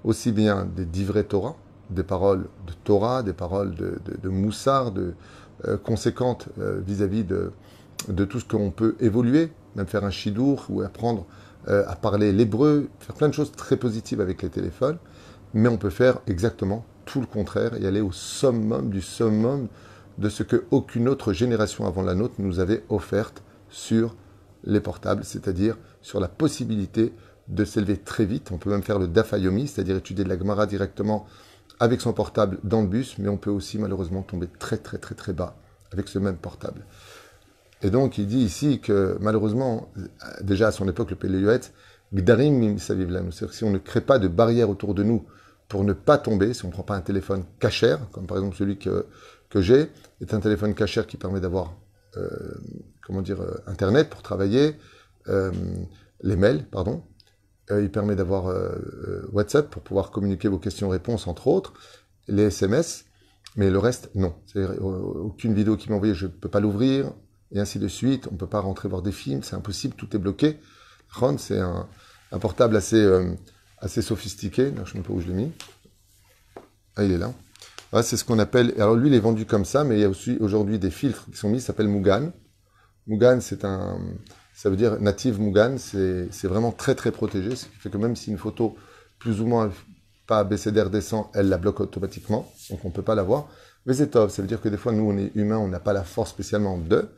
aussi 0.04 0.32
bien 0.32 0.68
des 0.76 0.84
divrei 0.84 1.24
Torah, 1.24 1.56
des 1.90 2.02
paroles 2.04 2.46
de 2.66 2.72
Torah, 2.84 3.22
des 3.22 3.32
paroles 3.32 3.74
de, 3.74 3.98
de, 4.22 4.28
Moussard, 4.28 4.92
euh, 4.96 5.76
conséquentes 5.76 6.48
euh, 6.60 6.80
vis-à-vis 6.84 7.24
de, 7.24 7.52
de 8.08 8.24
tout 8.24 8.40
ce 8.40 8.44
qu'on 8.44 8.70
peut 8.70 8.96
évoluer, 9.00 9.52
même 9.74 9.86
faire 9.86 10.04
un 10.04 10.10
chidour 10.10 10.66
ou 10.68 10.82
apprendre 10.82 11.26
euh, 11.68 11.84
à 11.88 11.96
parler 11.96 12.32
l'hébreu, 12.32 12.88
faire 13.00 13.16
plein 13.16 13.28
de 13.28 13.34
choses 13.34 13.52
très 13.52 13.76
positives 13.76 14.20
avec 14.20 14.42
les 14.42 14.50
téléphones, 14.50 14.98
mais 15.54 15.68
on 15.68 15.78
peut 15.78 15.90
faire 15.90 16.20
exactement 16.26 16.84
tout 17.04 17.20
le 17.20 17.26
contraire 17.26 17.74
et 17.80 17.86
aller 17.86 18.00
au 18.00 18.12
summum 18.12 18.90
du 18.90 19.00
summum 19.00 19.68
de 20.18 20.28
ce 20.28 20.42
que 20.42 20.64
aucune 20.70 21.08
autre 21.08 21.32
génération 21.32 21.86
avant 21.86 22.02
la 22.02 22.14
nôtre 22.14 22.34
nous 22.38 22.60
avait 22.60 22.84
offert 22.88 23.32
sur 23.68 24.16
les 24.64 24.80
portables, 24.80 25.24
c'est-à-dire 25.24 25.76
sur 26.02 26.20
la 26.20 26.28
possibilité 26.28 27.12
de 27.48 27.64
s'élever 27.64 27.96
très 27.96 28.24
vite. 28.24 28.50
On 28.52 28.58
peut 28.58 28.70
même 28.70 28.82
faire 28.82 28.98
le 28.98 29.08
dafayomi, 29.08 29.68
c'est-à-dire 29.68 29.96
étudier 29.96 30.24
de 30.24 30.28
la 30.28 30.38
Gemara 30.38 30.66
directement 30.66 31.26
avec 31.78 32.00
son 32.00 32.12
portable 32.12 32.58
dans 32.64 32.80
le 32.80 32.86
bus, 32.86 33.18
mais 33.18 33.28
on 33.28 33.36
peut 33.36 33.50
aussi 33.50 33.78
malheureusement 33.78 34.22
tomber 34.22 34.48
très 34.58 34.78
très 34.78 34.98
très 34.98 35.14
très 35.14 35.32
bas 35.32 35.56
avec 35.92 36.08
ce 36.08 36.18
même 36.18 36.36
portable. 36.36 36.84
Et 37.82 37.90
donc 37.90 38.18
il 38.18 38.26
dit 38.26 38.40
ici 38.40 38.80
que 38.80 39.16
malheureusement, 39.20 39.92
déjà 40.40 40.68
à 40.68 40.72
son 40.72 40.88
époque, 40.88 41.10
le 41.10 41.16
Péléuet, 41.16 41.60
Gdarim 42.14 42.78
c'est-à-dire 42.78 43.52
si 43.52 43.64
on 43.64 43.70
ne 43.70 43.78
crée 43.78 44.00
pas 44.00 44.18
de 44.18 44.28
barrière 44.28 44.70
autour 44.70 44.94
de 44.94 45.02
nous 45.02 45.26
pour 45.68 45.84
ne 45.84 45.92
pas 45.92 46.18
tomber, 46.18 46.54
si 46.54 46.64
on 46.64 46.68
ne 46.68 46.72
prend 46.72 46.84
pas 46.84 46.96
un 46.96 47.00
téléphone 47.00 47.44
cachère, 47.58 48.08
comme 48.12 48.26
par 48.26 48.38
exemple 48.38 48.56
celui 48.56 48.78
que, 48.78 49.06
que 49.50 49.60
j'ai, 49.60 49.90
est 50.20 50.32
un 50.32 50.40
téléphone 50.40 50.74
cachère 50.74 51.06
qui 51.06 51.16
permet 51.16 51.40
d'avoir, 51.40 51.76
euh, 52.16 52.28
comment 53.04 53.22
dire, 53.22 53.40
euh, 53.40 53.56
Internet 53.66 54.08
pour 54.08 54.22
travailler, 54.22 54.76
euh, 55.28 55.50
les 56.22 56.36
mails, 56.36 56.64
pardon. 56.66 57.02
Il 57.68 57.90
permet 57.90 58.14
d'avoir 58.14 58.54
WhatsApp 59.32 59.68
pour 59.68 59.82
pouvoir 59.82 60.12
communiquer 60.12 60.46
vos 60.46 60.58
questions-réponses, 60.58 61.26
entre 61.26 61.48
autres, 61.48 61.72
les 62.28 62.44
SMS, 62.44 63.06
mais 63.56 63.70
le 63.70 63.78
reste, 63.78 64.08
non. 64.14 64.36
C'est-à-dire, 64.46 64.84
aucune 64.84 65.52
vidéo 65.52 65.76
qui 65.76 65.92
envoyée, 65.92 66.14
je 66.14 66.26
ne 66.26 66.30
peux 66.30 66.48
pas 66.48 66.60
l'ouvrir, 66.60 67.12
et 67.52 67.60
ainsi 67.60 67.78
de 67.78 67.88
suite. 67.88 68.28
On 68.28 68.34
ne 68.34 68.38
peut 68.38 68.46
pas 68.46 68.60
rentrer 68.60 68.88
voir 68.88 69.02
des 69.02 69.12
films, 69.12 69.42
c'est 69.42 69.56
impossible, 69.56 69.94
tout 69.94 70.14
est 70.14 70.18
bloqué. 70.18 70.58
Ron, 71.10 71.38
c'est 71.38 71.60
un, 71.60 71.86
portable 72.40 72.76
assez, 72.76 72.96
euh, 72.96 73.32
assez 73.78 74.02
sophistiqué. 74.02 74.72
je 74.74 74.80
ne 74.80 75.02
sais 75.02 75.06
pas 75.06 75.12
où 75.12 75.20
je 75.20 75.28
l'ai 75.28 75.34
mis. 75.34 75.52
Ah, 76.96 77.04
il 77.04 77.12
est 77.12 77.18
là. 77.18 77.32
Ah, 77.92 78.02
c'est 78.02 78.16
ce 78.16 78.24
qu'on 78.24 78.38
appelle. 78.38 78.74
Alors, 78.76 78.94
lui, 78.94 79.08
il 79.08 79.14
est 79.14 79.20
vendu 79.20 79.46
comme 79.46 79.64
ça, 79.64 79.84
mais 79.84 79.96
il 79.96 80.00
y 80.00 80.04
a 80.04 80.08
aussi 80.08 80.36
aujourd'hui 80.40 80.78
des 80.78 80.90
filtres 80.90 81.26
qui 81.30 81.36
sont 81.36 81.48
mis, 81.48 81.60
ça 81.60 81.68
s'appelle 81.68 81.88
Mugan. 81.88 82.32
Mugan, 83.06 83.38
c'est 83.40 83.64
un. 83.64 83.98
Ça 84.54 84.70
veut 84.70 84.76
dire 84.76 85.00
native 85.00 85.40
Mugan, 85.40 85.76
c'est 85.78 86.44
vraiment 86.44 86.72
très 86.72 86.94
très 86.94 87.12
protégé, 87.12 87.54
ce 87.54 87.66
qui 87.66 87.76
fait 87.76 87.90
que 87.90 87.98
même 87.98 88.16
si 88.16 88.30
une 88.30 88.38
photo 88.38 88.74
plus 89.18 89.42
ou 89.42 89.46
moins 89.46 89.70
pas 90.26 90.38
abécédaire 90.38 90.90
descend, 90.90 91.26
elle 91.34 91.48
la 91.48 91.58
bloque 91.58 91.80
automatiquement, 91.80 92.50
donc 92.70 92.84
on 92.84 92.88
ne 92.88 92.92
peut 92.92 93.02
pas 93.02 93.14
la 93.14 93.22
voir. 93.22 93.48
Mais 93.84 93.94
c'est 93.94 94.08
top, 94.08 94.30
ça 94.30 94.42
veut 94.42 94.48
dire 94.48 94.60
que 94.60 94.68
des 94.68 94.76
fois, 94.76 94.92
nous, 94.92 95.08
on 95.08 95.16
est 95.16 95.30
humains, 95.36 95.58
on 95.58 95.68
n'a 95.68 95.78
pas 95.78 95.92
la 95.92 96.02
force 96.02 96.30
spécialement 96.30 96.78
de. 96.78 97.08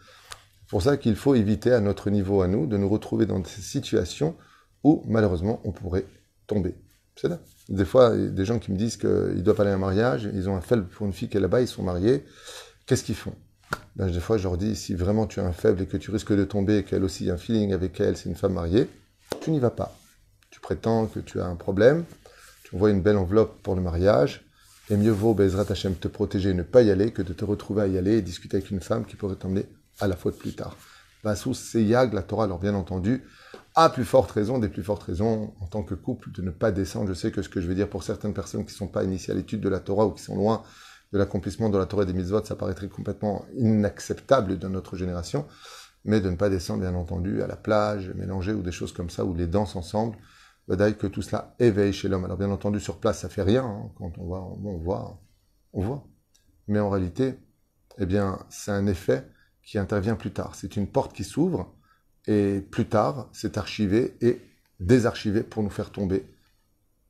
C'est 0.68 0.72
pour 0.72 0.82
ça 0.82 0.98
qu'il 0.98 1.16
faut 1.16 1.34
éviter 1.34 1.72
à 1.72 1.80
notre 1.80 2.10
niveau 2.10 2.42
à 2.42 2.46
nous 2.46 2.66
de 2.66 2.76
nous 2.76 2.90
retrouver 2.90 3.24
dans 3.24 3.38
des 3.38 3.48
situations 3.48 4.36
où 4.84 5.02
malheureusement 5.06 5.62
on 5.64 5.72
pourrait 5.72 6.04
tomber. 6.46 6.74
C'est 7.16 7.28
là. 7.28 7.40
Des 7.70 7.86
fois, 7.86 8.12
il 8.14 8.24
y 8.24 8.26
a 8.26 8.28
des 8.28 8.44
gens 8.44 8.58
qui 8.58 8.72
me 8.72 8.76
disent 8.76 8.98
qu'ils 8.98 9.42
doivent 9.42 9.62
aller 9.62 9.70
à 9.70 9.76
un 9.76 9.78
mariage, 9.78 10.28
ils 10.34 10.46
ont 10.50 10.56
un 10.56 10.60
faible 10.60 10.84
pour 10.84 11.06
une 11.06 11.14
fille 11.14 11.30
qui 11.30 11.38
est 11.38 11.40
là-bas, 11.40 11.62
ils 11.62 11.68
sont 11.68 11.82
mariés. 11.82 12.22
Qu'est-ce 12.84 13.02
qu'ils 13.02 13.14
font? 13.14 13.32
Ben, 13.96 14.10
Des 14.10 14.20
fois, 14.20 14.36
je 14.36 14.42
leur 14.42 14.58
dis 14.58 14.76
si 14.76 14.94
vraiment 14.94 15.26
tu 15.26 15.40
as 15.40 15.46
un 15.46 15.52
faible 15.52 15.80
et 15.80 15.86
que 15.86 15.96
tu 15.96 16.10
risques 16.10 16.36
de 16.36 16.44
tomber 16.44 16.76
et 16.76 16.84
qu'elle 16.84 17.02
aussi 17.02 17.30
a 17.30 17.32
un 17.32 17.38
feeling 17.38 17.72
avec 17.72 17.98
elle, 17.98 18.18
c'est 18.18 18.28
une 18.28 18.36
femme 18.36 18.52
mariée, 18.52 18.90
tu 19.40 19.50
n'y 19.50 19.60
vas 19.60 19.70
pas. 19.70 19.96
Tu 20.50 20.60
prétends 20.60 21.06
que 21.06 21.20
tu 21.20 21.40
as 21.40 21.46
un 21.46 21.56
problème, 21.56 22.04
tu 22.64 22.76
envoies 22.76 22.90
une 22.90 23.00
belle 23.00 23.16
enveloppe 23.16 23.62
pour 23.62 23.74
le 23.74 23.80
mariage, 23.80 24.44
et 24.90 24.98
mieux 24.98 25.12
vaut, 25.12 25.32
Bezrat 25.32 25.64
Hashem, 25.70 25.94
te 25.94 26.08
protéger 26.08 26.50
et 26.50 26.54
ne 26.54 26.62
pas 26.62 26.82
y 26.82 26.90
aller 26.90 27.10
que 27.10 27.22
de 27.22 27.32
te 27.32 27.46
retrouver 27.46 27.84
à 27.84 27.86
y 27.86 27.96
aller 27.96 28.18
et 28.18 28.22
discuter 28.22 28.58
avec 28.58 28.70
une 28.70 28.80
femme 28.80 29.06
qui 29.06 29.16
pourrait 29.16 29.36
t'emmener 29.36 29.64
à 30.00 30.08
la 30.08 30.16
faute 30.16 30.38
plus 30.38 30.54
tard. 30.54 30.76
Basous, 31.24 31.54
c'est 31.54 31.82
Yag, 31.82 32.12
la 32.12 32.22
Torah, 32.22 32.44
alors 32.44 32.58
bien 32.58 32.74
entendu, 32.74 33.24
à 33.74 33.90
plus 33.90 34.04
forte 34.04 34.30
raison, 34.30 34.58
des 34.58 34.68
plus 34.68 34.82
fortes 34.82 35.02
raisons, 35.02 35.52
en 35.60 35.66
tant 35.66 35.82
que 35.82 35.94
couple, 35.94 36.30
de 36.32 36.42
ne 36.42 36.50
pas 36.50 36.70
descendre. 36.70 37.08
Je 37.08 37.14
sais 37.14 37.30
que 37.30 37.42
ce 37.42 37.48
que 37.48 37.60
je 37.60 37.66
vais 37.66 37.74
dire 37.74 37.88
pour 37.88 38.02
certaines 38.02 38.34
personnes 38.34 38.64
qui 38.64 38.72
ne 38.72 38.78
sont 38.78 38.88
pas 38.88 39.04
initiées 39.04 39.32
à 39.32 39.36
l'étude 39.36 39.60
de 39.60 39.68
la 39.68 39.80
Torah 39.80 40.06
ou 40.06 40.12
qui 40.12 40.22
sont 40.22 40.36
loin 40.36 40.62
de 41.12 41.18
l'accomplissement 41.18 41.70
de 41.70 41.78
la 41.78 41.86
Torah 41.86 42.04
des 42.04 42.12
mitzvot, 42.12 42.44
ça 42.44 42.54
paraîtrait 42.54 42.88
complètement 42.88 43.46
inacceptable 43.56 44.58
dans 44.58 44.68
notre 44.68 44.96
génération, 44.96 45.46
mais 46.04 46.20
de 46.20 46.30
ne 46.30 46.36
pas 46.36 46.50
descendre, 46.50 46.80
bien 46.82 46.94
entendu, 46.94 47.42
à 47.42 47.46
la 47.46 47.56
plage, 47.56 48.10
mélanger 48.14 48.52
ou 48.52 48.62
des 48.62 48.72
choses 48.72 48.92
comme 48.92 49.10
ça, 49.10 49.24
ou 49.24 49.34
les 49.34 49.46
danses 49.46 49.74
ensemble, 49.74 50.16
que 50.68 51.06
tout 51.06 51.22
cela 51.22 51.54
éveille 51.58 51.92
chez 51.92 52.08
l'homme. 52.08 52.26
Alors 52.26 52.36
bien 52.36 52.50
entendu, 52.50 52.78
sur 52.78 52.98
place, 52.98 53.20
ça 53.20 53.28
fait 53.28 53.42
rien, 53.42 53.64
hein. 53.64 53.90
quand 53.96 54.18
on 54.18 54.24
voit, 54.24 54.42
on 54.42 54.76
voit, 54.76 55.20
on 55.72 55.82
voit. 55.82 56.04
Mais 56.66 56.78
en 56.78 56.90
réalité, 56.90 57.38
eh 57.96 58.06
bien, 58.06 58.38
c'est 58.50 58.70
un 58.70 58.86
effet 58.86 59.26
qui 59.68 59.76
intervient 59.76 60.16
plus 60.16 60.30
tard. 60.30 60.54
C'est 60.54 60.76
une 60.76 60.86
porte 60.86 61.14
qui 61.14 61.24
s'ouvre 61.24 61.74
et 62.26 62.62
plus 62.70 62.86
tard, 62.88 63.28
c'est 63.34 63.58
archivé 63.58 64.16
et 64.22 64.40
désarchivé 64.80 65.42
pour 65.42 65.62
nous 65.62 65.68
faire 65.68 65.90
tomber 65.90 66.24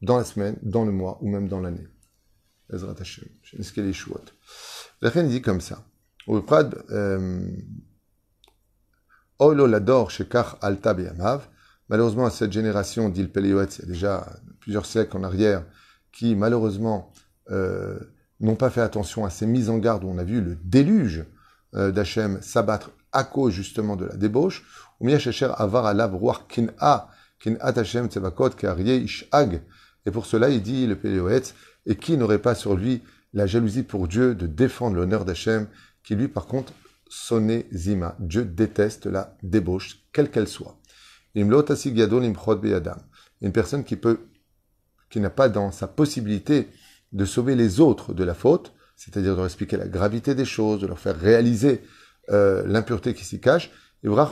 dans 0.02 0.16
la 0.16 0.24
semaine, 0.24 0.56
dans 0.62 0.84
le 0.84 0.90
mois 0.90 1.18
ou 1.20 1.28
même 1.28 1.46
dans 1.46 1.60
l'année. 1.60 1.86
Ezrat 2.72 2.96
Hashem. 2.98 3.28
La 5.00 5.10
dit 5.22 5.40
comme 5.40 5.60
ça. 5.60 5.84
Euh, 6.28 7.48
malheureusement, 11.88 12.26
à 12.26 12.30
cette 12.30 12.50
génération, 12.50 13.08
dit 13.08 13.22
le 13.22 13.30
il 13.36 13.50
y 13.50 13.56
a 13.56 13.66
déjà 13.86 14.26
plusieurs 14.58 14.84
siècles 14.84 15.16
en 15.16 15.22
arrière, 15.22 15.64
qui 16.10 16.34
malheureusement 16.34 17.12
euh, 17.50 18.00
n'ont 18.40 18.56
pas 18.56 18.70
fait 18.70 18.80
attention 18.80 19.24
à 19.24 19.30
ces 19.30 19.46
mises 19.46 19.70
en 19.70 19.78
garde 19.78 20.02
où 20.02 20.08
on 20.08 20.18
a 20.18 20.24
vu 20.24 20.40
le 20.40 20.56
déluge 20.64 21.24
d'Hachem 21.72 22.40
s'abattre 22.42 22.90
à 23.12 23.24
cause 23.24 23.52
justement 23.52 23.96
de 23.96 24.06
la 24.06 24.16
débauche. 24.16 24.64
Et 30.06 30.10
pour 30.10 30.26
cela, 30.26 30.48
il 30.48 30.62
dit 30.62 30.86
le 30.86 30.96
Péléoët, 30.96 31.54
et 31.86 31.96
qui 31.96 32.16
n'aurait 32.16 32.38
pas 32.38 32.54
sur 32.54 32.76
lui 32.76 33.02
la 33.32 33.46
jalousie 33.46 33.82
pour 33.82 34.08
Dieu 34.08 34.34
de 34.34 34.46
défendre 34.46 34.96
l'honneur 34.96 35.24
d'Hachem, 35.24 35.68
qui 36.02 36.14
lui 36.14 36.28
par 36.28 36.46
contre 36.46 36.72
sonnait 37.08 37.66
Zima. 37.72 38.16
Dieu 38.18 38.44
déteste 38.44 39.06
la 39.06 39.36
débauche, 39.42 40.00
quelle 40.12 40.30
qu'elle 40.30 40.48
soit. 40.48 40.78
Une 41.34 41.50
personne 43.52 43.84
qui 43.84 43.96
peut, 43.96 44.20
qui 45.10 45.20
n'a 45.20 45.30
pas 45.30 45.48
dans 45.48 45.70
sa 45.70 45.86
possibilité 45.86 46.68
de 47.12 47.24
sauver 47.24 47.54
les 47.54 47.80
autres 47.80 48.12
de 48.12 48.24
la 48.24 48.34
faute, 48.34 48.74
c'est-à-dire 48.98 49.32
de 49.32 49.36
leur 49.36 49.46
expliquer 49.46 49.76
la 49.76 49.86
gravité 49.86 50.34
des 50.34 50.44
choses, 50.44 50.80
de 50.80 50.88
leur 50.88 50.98
faire 50.98 51.16
réaliser 51.18 51.82
euh, 52.30 52.66
l'impureté 52.66 53.14
qui 53.14 53.24
s'y 53.24 53.40
cache. 53.40 53.70
Et 54.02 54.08
là, 54.08 54.28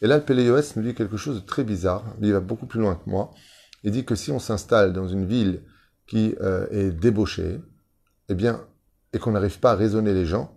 le 0.00 0.22
Péléos 0.24 0.62
nous 0.76 0.82
dit 0.82 0.94
quelque 0.94 1.16
chose 1.16 1.42
de 1.42 1.46
très 1.46 1.64
bizarre. 1.64 2.04
Il 2.20 2.32
va 2.32 2.38
beaucoup 2.38 2.66
plus 2.66 2.80
loin 2.80 2.94
que 2.94 3.10
moi. 3.10 3.32
Il 3.82 3.90
dit 3.90 4.04
que 4.04 4.14
si 4.14 4.30
on 4.30 4.38
s'installe 4.38 4.92
dans 4.92 5.08
une 5.08 5.26
ville 5.26 5.64
qui 6.06 6.36
euh, 6.40 6.66
est 6.70 6.92
débauchée, 6.92 7.60
eh 8.28 8.34
bien, 8.34 8.64
et 9.12 9.18
qu'on 9.18 9.32
n'arrive 9.32 9.58
pas 9.58 9.72
à 9.72 9.74
raisonner 9.76 10.14
les 10.14 10.26
gens, 10.26 10.56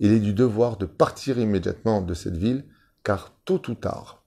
il 0.00 0.12
est 0.12 0.20
du 0.20 0.34
devoir 0.34 0.76
de 0.76 0.84
partir 0.84 1.38
immédiatement 1.38 2.02
de 2.02 2.12
cette 2.12 2.36
ville, 2.36 2.66
car 3.02 3.32
tôt 3.46 3.62
ou 3.68 3.74
tard, 3.74 4.22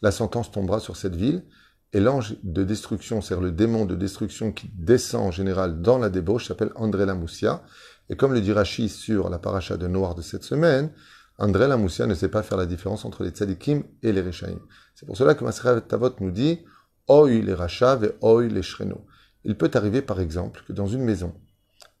la 0.00 0.12
sentence 0.12 0.50
tombera 0.50 0.80
sur 0.80 0.96
cette 0.96 1.14
ville, 1.14 1.44
et 1.92 2.00
l'ange 2.00 2.36
de 2.42 2.62
destruction, 2.62 3.20
c'est-à-dire 3.20 3.42
le 3.42 3.52
démon 3.52 3.84
de 3.84 3.96
destruction 3.96 4.52
qui 4.52 4.70
descend 4.74 5.26
en 5.26 5.30
général 5.30 5.82
dans 5.82 5.98
la 5.98 6.08
débauche, 6.08 6.46
s'appelle 6.46 6.70
André 6.76 7.04
Lamoussia. 7.04 7.62
Et 8.08 8.16
comme 8.16 8.32
le 8.32 8.40
dit 8.40 8.52
Rashi 8.52 8.88
sur 8.88 9.28
la 9.28 9.38
paracha 9.38 9.76
de 9.76 9.88
Noir 9.88 10.14
de 10.14 10.22
cette 10.22 10.44
semaine, 10.44 10.92
André 11.38 11.66
Lamoussia 11.66 12.06
ne 12.06 12.14
sait 12.14 12.28
pas 12.28 12.42
faire 12.42 12.58
la 12.58 12.66
différence 12.66 13.04
entre 13.04 13.24
les 13.24 13.30
tzadikim 13.30 13.82
et 14.02 14.12
les 14.12 14.20
rechaim. 14.20 14.58
C'est 14.94 15.06
pour 15.06 15.16
cela 15.16 15.34
que 15.34 15.42
Maseret 15.42 15.80
Tavot 15.80 16.14
nous 16.20 16.30
dit 16.30 16.60
Oi 17.08 17.40
les 17.40 17.54
rachav 17.54 18.04
et 18.04 18.12
oi 18.20 18.46
les 18.46 18.62
shreno. 18.62 19.04
Il 19.44 19.56
peut 19.56 19.70
arriver 19.74 20.02
par 20.02 20.20
exemple 20.20 20.62
que 20.68 20.72
dans 20.72 20.86
une 20.86 21.02
maison, 21.02 21.34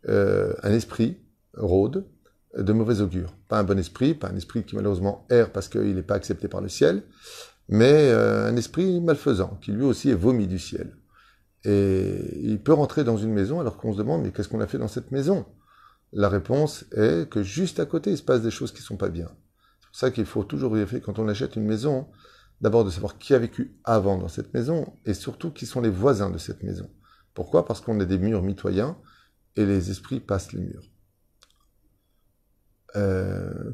euh, 0.08 0.54
un 0.62 0.72
esprit 0.72 1.18
rôde 1.54 2.06
de 2.56 2.72
mauvais 2.72 3.00
augure. 3.00 3.34
Pas 3.48 3.58
un 3.58 3.64
bon 3.64 3.78
esprit, 3.78 4.14
pas 4.14 4.28
un 4.28 4.36
esprit 4.36 4.64
qui 4.64 4.76
malheureusement 4.76 5.26
erre 5.30 5.50
parce 5.50 5.68
qu'il 5.68 5.94
n'est 5.94 6.02
pas 6.02 6.14
accepté 6.14 6.48
par 6.48 6.60
le 6.60 6.68
ciel, 6.68 7.02
mais 7.70 8.10
euh, 8.10 8.48
un 8.48 8.56
esprit 8.56 9.00
malfaisant, 9.00 9.56
qui 9.62 9.70
lui 9.70 9.84
aussi 9.84 10.10
est 10.10 10.14
vomi 10.14 10.48
du 10.48 10.58
ciel. 10.58 10.96
Et 11.64 12.40
il 12.42 12.60
peut 12.60 12.72
rentrer 12.72 13.04
dans 13.04 13.16
une 13.16 13.32
maison 13.32 13.60
alors 13.60 13.76
qu'on 13.76 13.92
se 13.92 13.98
demande, 13.98 14.22
mais 14.22 14.32
qu'est-ce 14.32 14.48
qu'on 14.48 14.60
a 14.60 14.66
fait 14.66 14.78
dans 14.78 14.88
cette 14.88 15.12
maison? 15.12 15.46
La 16.12 16.28
réponse 16.28 16.84
est 16.92 17.30
que 17.30 17.44
juste 17.44 17.78
à 17.78 17.86
côté, 17.86 18.10
il 18.10 18.18
se 18.18 18.24
passe 18.24 18.42
des 18.42 18.50
choses 18.50 18.72
qui 18.72 18.80
ne 18.80 18.86
sont 18.86 18.96
pas 18.96 19.08
bien. 19.08 19.28
C'est 19.80 19.86
pour 19.86 19.96
ça 19.96 20.10
qu'il 20.10 20.26
faut 20.26 20.42
toujours 20.42 20.74
vérifier 20.74 21.00
quand 21.00 21.20
on 21.20 21.28
achète 21.28 21.54
une 21.54 21.64
maison, 21.64 22.08
d'abord 22.60 22.84
de 22.84 22.90
savoir 22.90 23.18
qui 23.18 23.34
a 23.34 23.38
vécu 23.38 23.78
avant 23.84 24.18
dans 24.18 24.28
cette 24.28 24.52
maison, 24.52 24.92
et 25.06 25.14
surtout 25.14 25.52
qui 25.52 25.64
sont 25.64 25.80
les 25.80 25.90
voisins 25.90 26.30
de 26.30 26.38
cette 26.38 26.64
maison. 26.64 26.90
Pourquoi? 27.34 27.64
Parce 27.64 27.80
qu'on 27.80 28.00
a 28.00 28.04
des 28.04 28.18
murs 28.18 28.42
mitoyens, 28.42 28.98
et 29.54 29.64
les 29.64 29.92
esprits 29.92 30.18
passent 30.18 30.52
les 30.52 30.60
murs. 30.60 30.90
Euh, 32.96 33.70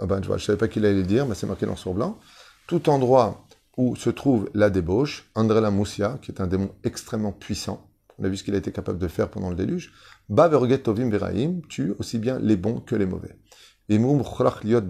ah 0.00 0.06
ben, 0.06 0.22
je 0.22 0.30
ne 0.30 0.38
savais 0.38 0.58
pas 0.58 0.68
qu'il 0.68 0.84
allait 0.84 0.94
le 0.94 1.02
dire, 1.02 1.26
mais 1.26 1.34
c'est 1.34 1.46
marqué 1.46 1.66
dans 1.66 1.76
sur 1.76 1.92
blanc. 1.92 2.18
Tout 2.66 2.88
endroit 2.88 3.44
où 3.76 3.96
se 3.96 4.10
trouve 4.10 4.50
la 4.54 4.70
débauche, 4.70 5.30
André 5.34 5.60
la 5.60 5.70
Moussia, 5.70 6.18
qui 6.22 6.30
est 6.30 6.40
un 6.40 6.46
démon 6.46 6.70
extrêmement 6.84 7.32
puissant, 7.32 7.88
on 8.18 8.24
a 8.24 8.28
vu 8.28 8.36
ce 8.36 8.44
qu'il 8.44 8.54
a 8.54 8.58
été 8.58 8.72
capable 8.72 8.98
de 8.98 9.08
faire 9.08 9.28
pendant 9.30 9.50
le 9.50 9.56
déluge, 9.56 9.92
Ba 10.28 10.48
Tovim 10.78 11.10
Veraim 11.10 11.60
tue 11.68 11.94
aussi 11.98 12.18
bien 12.18 12.38
les 12.38 12.56
bons 12.56 12.80
que 12.80 12.96
les 12.96 13.06
mauvais. 13.06 13.38
Imum 13.88 14.22
Liot 14.64 14.82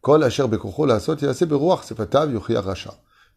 Kol 0.00 0.22
Asher. 0.22 0.46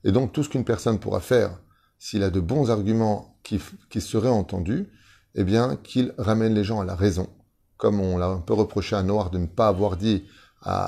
Et 0.04 0.12
donc 0.12 0.34
tout 0.34 0.44
ce 0.44 0.50
qu'une 0.50 0.66
personne 0.66 1.00
pourra 1.00 1.20
faire, 1.20 1.60
s'il 2.00 2.24
a 2.24 2.30
de 2.30 2.40
bons 2.40 2.72
arguments 2.72 3.40
qui 3.44 4.02
seraient 4.02 4.30
entendus, 4.30 4.88
eh 5.36 5.44
bien 5.44 5.76
qu'il 5.76 6.14
ramène 6.18 6.54
les 6.54 6.64
gens 6.64 6.80
à 6.80 6.86
la 6.86 6.96
raison 6.96 7.30
comme 7.78 8.00
on 8.00 8.18
l'a 8.18 8.28
un 8.28 8.40
peu 8.40 8.54
reproché 8.54 8.96
à 8.96 9.04
Noir 9.04 9.30
de 9.30 9.38
ne 9.38 9.48
pas 9.48 9.68
avoir 9.68 9.98
dit 9.98 10.26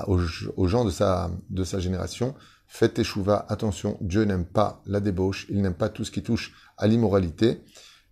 aux, 0.08 0.68
gens 0.68 0.84
de 0.84 0.90
sa, 0.90 1.32
de 1.50 1.64
sa 1.64 1.80
génération, 1.80 2.36
faites 2.68 3.00
échouva, 3.00 3.46
attention, 3.50 3.98
Dieu 4.02 4.24
n'aime 4.24 4.46
pas 4.46 4.82
la 4.86 5.00
débauche, 5.00 5.46
il 5.50 5.62
n'aime 5.62 5.76
pas 5.76 5.90
tout 5.90 6.04
ce 6.04 6.12
qui 6.12 6.24
touche 6.24 6.54
à 6.78 6.88
l'immoralité. 6.88 7.62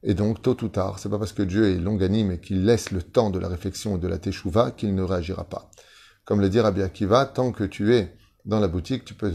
Et 0.04 0.14
donc, 0.14 0.42
tôt 0.42 0.56
ou 0.64 0.68
tard, 0.68 1.00
c'est 1.00 1.10
pas 1.10 1.20
parce 1.20 1.34
que 1.34 1.42
Dieu 1.42 1.70
est 1.70 1.78
longanime 1.78 2.32
et 2.32 2.40
qu'il 2.40 2.64
laisse 2.64 2.92
le 2.92 3.02
temps 3.02 3.30
de 3.30 3.40
la 3.40 3.48
réflexion 3.48 3.98
et 3.98 4.00
de 4.00 4.08
la 4.08 4.20
teshuva 4.20 4.72
qu'il 4.72 4.94
ne 4.96 5.02
réagira 5.02 5.44
pas. 5.44 5.70
Comme 6.24 6.42
le 6.42 6.50
dit 6.50 6.60
Rabbi 6.60 6.82
Akiva, 6.82 7.26
tant 7.26 7.52
que 7.52 7.64
tu 7.64 7.96
es 7.96 8.16
dans 8.46 8.60
la 8.60 8.68
boutique, 8.68 9.06
tu 9.06 9.14
peux 9.14 9.34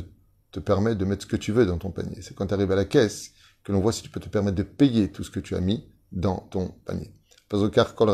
te 0.52 0.60
permet 0.60 0.94
de 0.94 1.04
mettre 1.04 1.22
ce 1.22 1.26
que 1.26 1.36
tu 1.36 1.52
veux 1.52 1.66
dans 1.66 1.78
ton 1.78 1.90
panier. 1.90 2.20
C'est 2.22 2.34
quand 2.34 2.46
tu 2.46 2.54
arrives 2.54 2.70
à 2.70 2.76
la 2.76 2.84
caisse 2.84 3.32
que 3.64 3.72
l'on 3.72 3.80
voit 3.80 3.92
si 3.92 4.02
tu 4.02 4.10
peux 4.10 4.20
te 4.20 4.28
permettre 4.28 4.56
de 4.56 4.62
payer 4.62 5.10
tout 5.10 5.24
ce 5.24 5.30
que 5.30 5.40
tu 5.40 5.54
as 5.54 5.60
mis 5.60 5.88
dans 6.12 6.36
ton 6.50 6.68
panier. 6.84 7.12
Pazokar 7.48 7.94
kol 7.94 8.10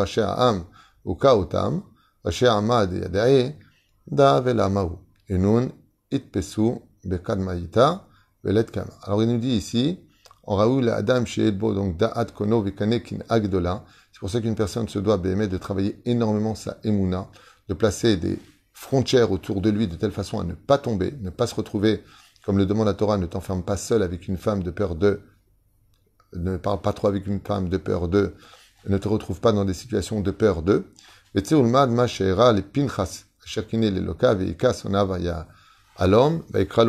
Alors 9.03 9.23
il 9.23 9.29
nous 9.29 9.39
dit 9.39 9.49
ici, 9.49 10.01
en 10.45 10.87
Adam 10.89 11.25
chez 11.25 11.53
donc 11.53 11.97
da'at 11.97 12.27
kono 12.27 12.63
vekanekin 12.63 13.19
agdola. 13.29 13.85
C'est 14.13 14.21
pour 14.21 14.31
ça 14.31 14.41
qu'une 14.41 14.55
personne 14.55 14.89
se 14.89 14.99
doit 14.99 15.17
de 15.17 15.57
travailler 15.57 16.01
énormément 16.05 16.55
sa 16.55 16.79
emuna, 16.85 17.29
de 17.69 17.75
placer 17.75 18.17
des 18.17 18.39
frontières 18.73 19.33
autour 19.33 19.61
de 19.61 19.71
lui 19.71 19.89
de 19.89 19.97
telle 19.97 20.13
façon 20.13 20.41
à 20.41 20.45
ne 20.45 20.55
pas 20.55 20.79
tomber, 20.79 21.15
ne 21.21 21.31
pas 21.31 21.47
se 21.47 21.55
retrouver, 21.55 22.03
comme 22.45 22.59
le 22.59 22.67
demande 22.67 22.87
la 22.87 22.95
Torah, 22.95 23.17
ne 23.17 23.27
t'enferme 23.27 23.63
pas 23.63 23.77
seul 23.77 24.03
avec 24.03 24.29
une 24.29 24.37
femme 24.37 24.63
de 24.63 24.71
peur 24.71 24.95
de, 24.95 25.21
ne 26.35 26.57
parle 26.57 26.81
pas 26.81 26.93
trop 26.93 27.09
avec 27.09 27.27
une 27.27 27.41
femme 27.41 27.69
de 27.69 27.77
peur 27.77 28.09
de, 28.09 28.35
ne 28.87 28.99
te 28.99 29.09
retrouve 29.09 29.41
pas 29.41 29.53
dans 29.53 29.65
des 29.65 29.75
situations 29.75 30.21
de 30.21 30.31
peur 30.31 30.63
de. 30.63 30.85
Et 31.35 31.43
les 31.43 32.63
pinchas, 32.63 33.25
les 33.73 33.91
loka, 34.01 34.37
alom, 35.97 36.43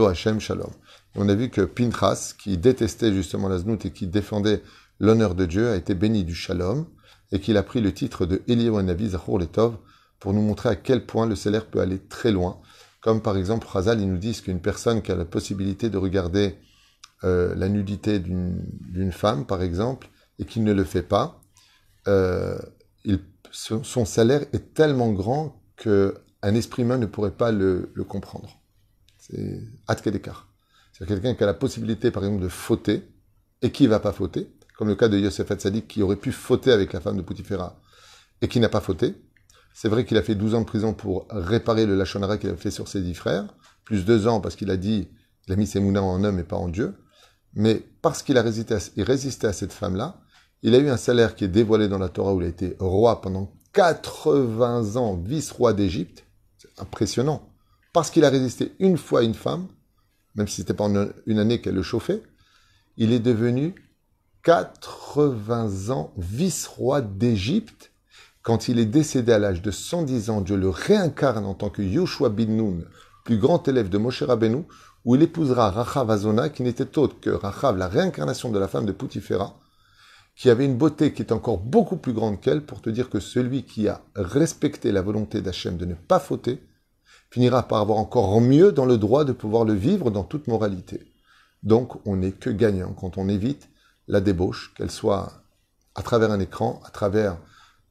Hashem 0.10 0.39
shalom. 0.39 0.72
On 1.15 1.27
a 1.27 1.34
vu 1.36 1.50
que 1.50 1.62
Pinchas, 1.62 2.34
qui 2.38 2.58
détestait 2.58 3.12
justement 3.12 3.50
la 3.50 3.58
znout 3.58 3.84
et 3.86 3.91
qui 3.91 4.08
défendait 4.08 4.62
l'honneur 5.00 5.34
de 5.36 5.46
Dieu, 5.46 5.69
a 5.69 5.75
été 5.75 5.96
béni 5.96 6.24
du 6.24 6.36
shalom 6.36 6.86
et 7.31 7.39
qu'il 7.39 7.58
a 7.58 7.63
pris 7.63 7.81
le 7.81 7.93
titre 7.93 8.25
de 8.25 8.41
Eliyahu 8.48 8.84
Navi 8.84 9.10
Zachor 9.10 9.39
Letov 9.39 9.77
pour 10.19 10.34
nous 10.34 10.41
montrer 10.41 10.69
à 10.69 10.75
quel 10.75 11.05
point 11.05 11.25
le 11.25 11.36
salaire 11.36 11.65
peut 11.65 11.79
aller 11.79 12.00
très 12.00 12.31
loin. 12.31 12.60
Comme 13.01 13.22
par 13.22 13.38
exemple, 13.38 13.67
Razal, 13.67 14.01
ils 14.01 14.10
nous 14.10 14.17
disent 14.17 14.41
qu'une 14.41 14.62
personne 14.62 15.01
qui 15.01 15.12
a 15.12 15.15
la 15.15 15.25
possibilité 15.25 15.89
de 15.89 15.98
regarder 15.98 16.58
euh, 17.24 17.55
la 17.55 17.69
nudité 17.69 18.19
d'une 18.19 19.12
femme, 19.12 19.46
par 19.46 19.62
exemple, 19.62 20.10
et 20.38 20.46
qui 20.46 20.60
ne 20.60 20.74
le 20.74 20.84
fait 20.84 21.01
pas, 21.01 21.38
euh, 22.09 22.57
son, 23.51 24.05
salaire 24.05 24.41
est 24.53 24.73
tellement 24.73 25.11
grand 25.11 25.61
qu'un 25.77 26.55
esprit 26.55 26.83
humain 26.83 26.97
ne 26.97 27.05
pourrait 27.05 27.35
pas 27.35 27.51
le, 27.51 27.91
comprendre. 28.07 28.59
C'est 29.17 30.11
d'écart. 30.11 30.47
C'est 30.93 31.07
quelqu'un 31.07 31.35
qui 31.35 31.43
a 31.43 31.45
la 31.45 31.53
possibilité, 31.53 32.11
par 32.11 32.23
exemple, 32.23 32.43
de 32.43 32.49
fauter 32.49 33.03
et 33.61 33.71
qui 33.71 33.83
ne 33.83 33.89
va 33.89 33.99
pas 33.99 34.11
fauter, 34.11 34.49
comme 34.77 34.87
le 34.87 34.95
cas 34.95 35.07
de 35.07 35.17
Yosef 35.17 35.51
Hatzadik 35.51 35.87
qui 35.87 36.01
aurait 36.01 36.15
pu 36.15 36.31
fauter 36.31 36.71
avec 36.71 36.93
la 36.93 36.99
femme 36.99 37.17
de 37.17 37.21
Poutifera 37.21 37.79
et 38.41 38.47
qui 38.47 38.59
n'a 38.59 38.69
pas 38.69 38.81
fauté. 38.81 39.15
C'est 39.73 39.89
vrai 39.89 40.05
qu'il 40.05 40.17
a 40.17 40.23
fait 40.23 40.35
12 40.35 40.55
ans 40.55 40.61
de 40.61 40.65
prison 40.65 40.93
pour 40.93 41.27
réparer 41.29 41.85
le 41.85 41.95
lachonara 41.95 42.37
qu'il 42.37 42.49
a 42.49 42.55
fait 42.55 42.71
sur 42.71 42.87
ses 42.87 43.01
dix 43.01 43.13
frères, 43.13 43.53
plus 43.85 44.03
deux 44.03 44.27
ans 44.27 44.41
parce 44.41 44.55
qu'il 44.55 44.71
a 44.71 44.77
dit, 44.77 45.07
il 45.47 45.53
a 45.53 45.55
mis 45.55 45.67
ses 45.67 45.79
moulins 45.79 46.01
en 46.01 46.23
homme 46.23 46.39
et 46.39 46.43
pas 46.43 46.57
en 46.57 46.67
Dieu. 46.67 46.95
Mais 47.53 47.83
parce 48.01 48.23
qu'il 48.23 48.37
a 48.37 48.41
résisté 48.41 49.47
à 49.47 49.53
cette 49.53 49.73
femme-là, 49.73 50.21
il 50.63 50.75
a 50.75 50.77
eu 50.77 50.89
un 50.89 50.97
salaire 50.97 51.35
qui 51.35 51.45
est 51.45 51.49
dévoilé 51.49 51.87
dans 51.87 51.97
la 51.97 52.09
Torah 52.09 52.33
où 52.33 52.41
il 52.41 52.45
a 52.45 52.49
été 52.49 52.75
roi 52.79 53.21
pendant 53.21 53.51
80 53.73 54.95
ans, 54.95 55.15
vice-roi 55.15 55.73
d'Égypte. 55.73 56.25
C'est 56.57 56.81
impressionnant. 56.81 57.49
Parce 57.93 58.09
qu'il 58.09 58.25
a 58.25 58.29
résisté 58.29 58.73
une 58.79 58.97
fois 58.97 59.21
à 59.21 59.23
une 59.23 59.33
femme, 59.33 59.67
même 60.35 60.47
si 60.47 60.57
c'était 60.57 60.73
pendant 60.73 61.07
une 61.25 61.39
année 61.39 61.61
qu'elle 61.61 61.75
le 61.75 61.83
chauffait, 61.83 62.21
il 62.97 63.13
est 63.13 63.19
devenu 63.19 63.75
80 64.43 65.89
ans 65.89 66.13
vice-roi 66.17 67.01
d'Égypte 67.01 67.89
quand 68.41 68.67
il 68.67 68.79
est 68.79 68.85
décédé 68.85 69.31
à 69.31 69.39
l'âge 69.39 69.61
de 69.61 69.69
110 69.69 70.29
ans, 70.29 70.41
Dieu 70.41 70.55
le 70.55 70.69
réincarne 70.69 71.45
en 71.45 71.53
tant 71.53 71.69
que 71.69 71.81
Yoshua 71.81 72.29
bin 72.29 72.45
Nun, 72.45 72.85
plus 73.25 73.37
grand 73.37 73.67
élève 73.67 73.89
de 73.89 73.97
Moshe 73.97 74.23
Rabbeinu, 74.23 74.63
où 75.05 75.15
il 75.15 75.21
épousera 75.21 75.69
Rachav 75.69 76.09
Azona, 76.09 76.49
qui 76.49 76.63
n'était 76.63 76.97
autre 76.97 77.19
que 77.19 77.29
Rachav, 77.29 77.77
la 77.77 77.88
réincarnation 77.88 78.49
de 78.49 78.57
la 78.57 78.67
femme 78.67 78.86
de 78.86 78.91
Poutifera, 78.91 79.60
qui 80.39 80.49
avait 80.49 80.63
une 80.63 80.78
beauté 80.78 81.12
qui 81.12 81.21
est 81.21 81.34
encore 81.34 81.58
beaucoup 81.58 81.97
plus 81.97 82.13
grande 82.13 82.39
qu'elle, 82.39 82.65
pour 82.65 82.82
te 82.82 82.89
dire 82.89 83.10
que 83.10 83.19
celui 83.19 83.63
qui 83.63 83.89
a 83.89 84.02
respecté 84.15 84.93
la 84.93 85.02
volonté 85.02 85.41
d'Hachem 85.41 85.75
de 85.75 85.84
ne 85.84 85.95
pas 85.95 86.21
fauter, 86.21 86.63
finira 87.30 87.67
par 87.67 87.80
avoir 87.80 87.97
encore 87.97 88.39
mieux 88.39 88.71
dans 88.71 88.86
le 88.86 88.97
droit 88.97 89.25
de 89.25 89.34
pouvoir 89.34 89.65
le 89.65 89.73
vivre 89.73 90.12
dans 90.12 90.23
toute 90.23 90.47
moralité. 90.47 91.12
Donc 91.62 91.99
on 92.08 92.15
n'est 92.15 92.32
que 92.32 92.49
gagnant 92.49 92.93
quand 92.93 93.17
on 93.17 93.28
évite 93.28 93.67
la 94.08 94.21
débauche, 94.21 94.73
qu'elle 94.78 94.91
soit 94.91 95.43
à 95.93 96.04
travers 96.04 96.32
un 96.32 96.39
écran, 96.39 96.82
à 96.86 96.89
travers 96.89 97.38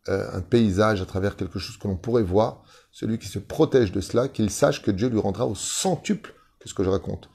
euh, 0.09 0.27
un 0.33 0.41
paysage, 0.41 1.03
à 1.03 1.07
travers 1.07 1.37
quelque 1.37 1.59
chose 1.59 1.77
que 1.77 1.87
l'on 1.87 1.97
pourrait 1.97 2.23
voir, 2.23 2.65
celui 2.93 3.19
qui 3.19 3.29
se 3.29 3.39
protège 3.39 3.93
de 3.93 4.01
cela, 4.01 4.27
qu'il 4.27 4.49
sache 4.49 4.81
que 4.81 4.91
Dieu 4.91 5.11
lui 5.11 5.21
rendra 5.21 5.47
au 5.47 5.55
centuple 5.55 6.33
que 6.61 6.69
ce 6.71 6.73
que 6.73 6.83
je 6.83 6.89
raconte. 6.89 7.29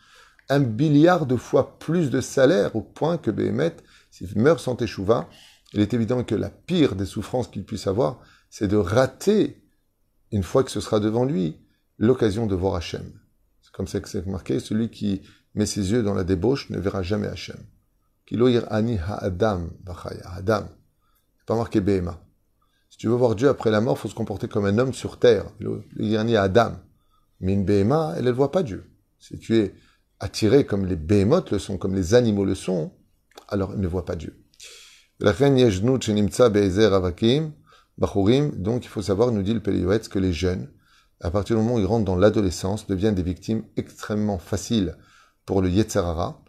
Un 0.49 0.57
milliard 0.57 1.27
de 1.27 1.35
fois 1.35 1.77
plus 1.77 2.09
de 2.09 2.19
salaire 2.19 2.75
au 2.75 2.81
point 2.81 3.19
que 3.19 3.29
Béhémet, 3.29 3.75
s'il 4.13 4.29
meurt 4.37 4.59
sans 4.59 4.77
échouva, 4.77 5.27
il 5.73 5.79
est 5.79 5.95
évident 5.95 6.23
que 6.23 6.35
la 6.35 6.51
pire 6.51 6.95
des 6.95 7.07
souffrances 7.07 7.47
qu'il 7.47 7.65
puisse 7.65 7.87
avoir, 7.87 8.21
c'est 8.51 8.67
de 8.67 8.77
rater, 8.77 9.59
une 10.31 10.43
fois 10.43 10.63
que 10.63 10.69
ce 10.69 10.81
sera 10.81 10.99
devant 10.99 11.25
lui, 11.25 11.57
l'occasion 11.97 12.45
de 12.45 12.53
voir 12.53 12.75
Hachem. 12.75 13.11
C'est 13.63 13.71
comme 13.71 13.87
ça 13.87 13.99
que 14.01 14.07
c'est 14.07 14.23
marqué, 14.27 14.59
celui 14.59 14.91
qui 14.91 15.23
met 15.55 15.65
ses 15.65 15.91
yeux 15.91 16.03
dans 16.03 16.13
la 16.13 16.23
débauche 16.23 16.69
ne 16.69 16.77
verra 16.77 17.01
jamais 17.01 17.25
Hachem. 17.25 17.57
Kiloir 18.27 18.71
ani 18.71 18.99
ha-adam, 18.99 19.71
Adam. 20.25 20.67
pas 21.47 21.55
marqué 21.55 21.81
Béhéma. 21.81 22.23
Si 22.91 22.99
tu 22.99 23.07
veux 23.07 23.15
voir 23.15 23.33
Dieu 23.33 23.49
après 23.49 23.71
la 23.71 23.81
mort, 23.81 23.97
il 23.97 24.01
faut 24.01 24.09
se 24.09 24.15
comporter 24.15 24.47
comme 24.47 24.65
un 24.65 24.77
homme 24.77 24.93
sur 24.93 25.17
terre. 25.17 25.45
Le 25.57 25.83
dernier 25.97 26.37
Adam. 26.37 26.75
Mais 27.39 27.53
une 27.53 27.65
Béhéma, 27.65 28.13
elle 28.15 28.25
ne 28.25 28.31
voit 28.31 28.51
pas 28.51 28.61
Dieu. 28.61 28.91
Si 29.17 29.39
tu 29.39 29.57
es 29.57 29.73
attiré 30.19 30.67
comme 30.67 30.85
les 30.85 30.97
béhémotes 30.97 31.49
le 31.49 31.57
sont, 31.57 31.79
comme 31.79 31.95
les 31.95 32.13
animaux 32.13 32.45
le 32.45 32.53
sont, 32.53 32.93
alors 33.53 33.71
elle 33.73 33.79
ne 33.79 33.87
voit 33.87 34.05
pas 34.05 34.15
Dieu. 34.15 34.43
Donc 38.57 38.85
il 38.85 38.89
faut 38.89 39.01
savoir, 39.01 39.31
nous 39.31 39.43
dit 39.43 39.53
le 39.53 39.61
Péléoetz, 39.61 40.07
que 40.09 40.19
les 40.19 40.33
jeunes, 40.33 40.69
à 41.21 41.31
partir 41.31 41.55
du 41.55 41.61
moment 41.61 41.75
où 41.75 41.79
ils 41.79 41.85
rentrent 41.85 42.05
dans 42.05 42.15
l'adolescence, 42.15 42.87
deviennent 42.87 43.15
des 43.15 43.23
victimes 43.23 43.63
extrêmement 43.77 44.39
faciles 44.39 44.97
pour 45.45 45.61
le 45.61 45.69
Yetzerara, 45.69 46.43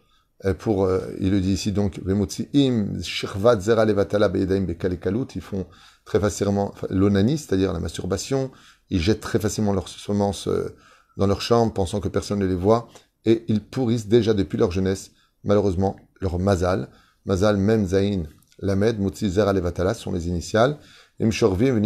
pour, 0.59 0.85
euh, 0.85 0.99
il 1.19 1.31
le 1.31 1.39
dit 1.39 1.53
ici 1.53 1.71
donc, 1.71 2.01
ils 5.35 5.41
font 5.41 5.65
très 6.03 6.19
facilement 6.19 6.73
l'onanie, 6.89 7.37
c'est-à-dire 7.37 7.73
la 7.73 7.79
masturbation. 7.79 8.51
Ils 8.89 9.01
jettent 9.01 9.21
très 9.21 9.39
facilement 9.39 9.73
leurs 9.73 9.87
semences 9.87 10.47
euh, 10.47 10.75
dans 11.17 11.27
leur 11.27 11.41
chambre, 11.41 11.73
pensant 11.73 11.99
que 11.99 12.09
personne 12.09 12.39
ne 12.39 12.45
les 12.45 12.55
voit, 12.55 12.87
et 13.25 13.45
ils 13.47 13.63
pourrissent 13.63 14.07
déjà 14.07 14.33
depuis 14.33 14.57
leur 14.57 14.71
jeunesse, 14.71 15.11
malheureusement, 15.43 15.95
leur 16.21 16.39
mazal. 16.39 16.89
Mazal, 17.25 17.57
Mem, 17.57 17.85
Zain, 17.85 18.23
Lamed, 18.59 18.99
Mutzi, 18.99 19.29
Zera, 19.29 19.53
Levatala 19.53 19.93
sont 19.93 20.11
les 20.11 20.27
initiales. 20.27 20.77
Imshorvim, 21.19 21.81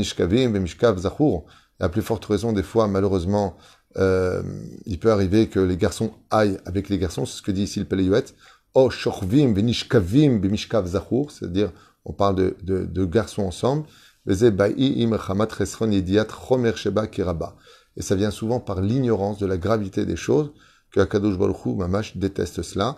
Zachur. 0.98 1.46
À 1.80 1.90
plus 1.90 2.02
forte 2.02 2.26
raison, 2.26 2.52
des 2.52 2.64
fois, 2.64 2.88
malheureusement, 2.88 3.56
euh, 3.98 4.44
il 4.86 5.00
peut 5.00 5.12
arriver 5.12 5.48
que 5.48 5.60
les 5.60 5.78
garçons 5.78 6.14
aillent 6.30 6.60
avec 6.66 6.90
les 6.90 6.98
garçons, 6.98 7.26
c'est 7.26 7.38
ce 7.38 7.42
que 7.42 7.52
dit 7.52 7.64
ici 7.64 7.80
le 7.80 7.86
Peleyuet. 7.86 8.26
Oh, 8.74 8.90
Shorvim, 8.90 9.54
Venishkavim, 9.54 10.40
Vemishkav, 10.40 10.86
Zachur, 10.88 11.32
c'est-à-dire, 11.32 11.72
on 12.06 12.14
parle 12.14 12.36
de, 12.36 12.58
de, 12.64 12.86
de 12.86 13.06
garçons 13.06 13.44
ensemble. 13.44 13.86
Et 14.28 14.36
ça 18.02 18.16
vient 18.16 18.32
souvent 18.32 18.60
par 18.60 18.82
l'ignorance 18.82 19.40
de 19.40 19.46
la 19.46 19.58
gravité 19.58 20.06
des 20.06 20.16
choses 20.16 20.52
que 20.92 21.00
Akadosh 21.00 21.38
Baruch 21.38 21.66
Hu, 21.66 21.76
Mamash, 21.76 22.18
déteste 22.18 22.62
cela. 22.62 22.98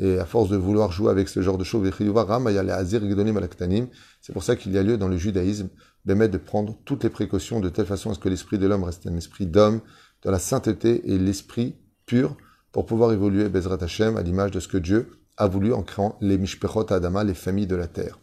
Et 0.00 0.18
à 0.18 0.24
force 0.24 0.48
de 0.48 0.56
vouloir 0.56 0.92
jouer 0.92 1.10
avec 1.10 1.28
ce 1.28 1.42
genre 1.42 1.58
de 1.58 1.64
choses, 1.64 1.90
c'est 4.20 4.32
pour 4.32 4.42
ça 4.42 4.56
qu'il 4.56 4.72
y 4.72 4.78
a 4.78 4.82
lieu 4.82 4.96
dans 4.96 5.08
le 5.08 5.16
judaïsme 5.16 5.68
de 6.04 6.38
prendre 6.38 6.76
toutes 6.84 7.04
les 7.04 7.10
précautions 7.10 7.60
de 7.60 7.68
telle 7.68 7.86
façon 7.86 8.10
à 8.10 8.14
ce 8.14 8.18
que 8.18 8.28
l'esprit 8.28 8.58
de 8.58 8.66
l'homme 8.66 8.84
reste 8.84 9.06
un 9.06 9.16
esprit 9.16 9.46
d'homme, 9.46 9.80
de 10.22 10.30
la 10.30 10.38
sainteté 10.38 11.12
et 11.12 11.18
l'esprit 11.18 11.76
pur, 12.06 12.36
pour 12.72 12.86
pouvoir 12.86 13.12
évoluer 13.12 13.48
Bezrat 13.48 13.82
Hashem 13.82 14.16
à 14.16 14.22
l'image 14.22 14.50
de 14.50 14.60
ce 14.60 14.68
que 14.68 14.78
Dieu 14.78 15.10
a 15.36 15.46
voulu 15.46 15.72
en 15.72 15.82
créant 15.82 16.16
les 16.20 16.38
Mishpechot 16.38 16.92
Adama, 16.92 17.24
les 17.24 17.34
familles 17.34 17.66
de 17.66 17.76
la 17.76 17.86
terre. 17.86 18.18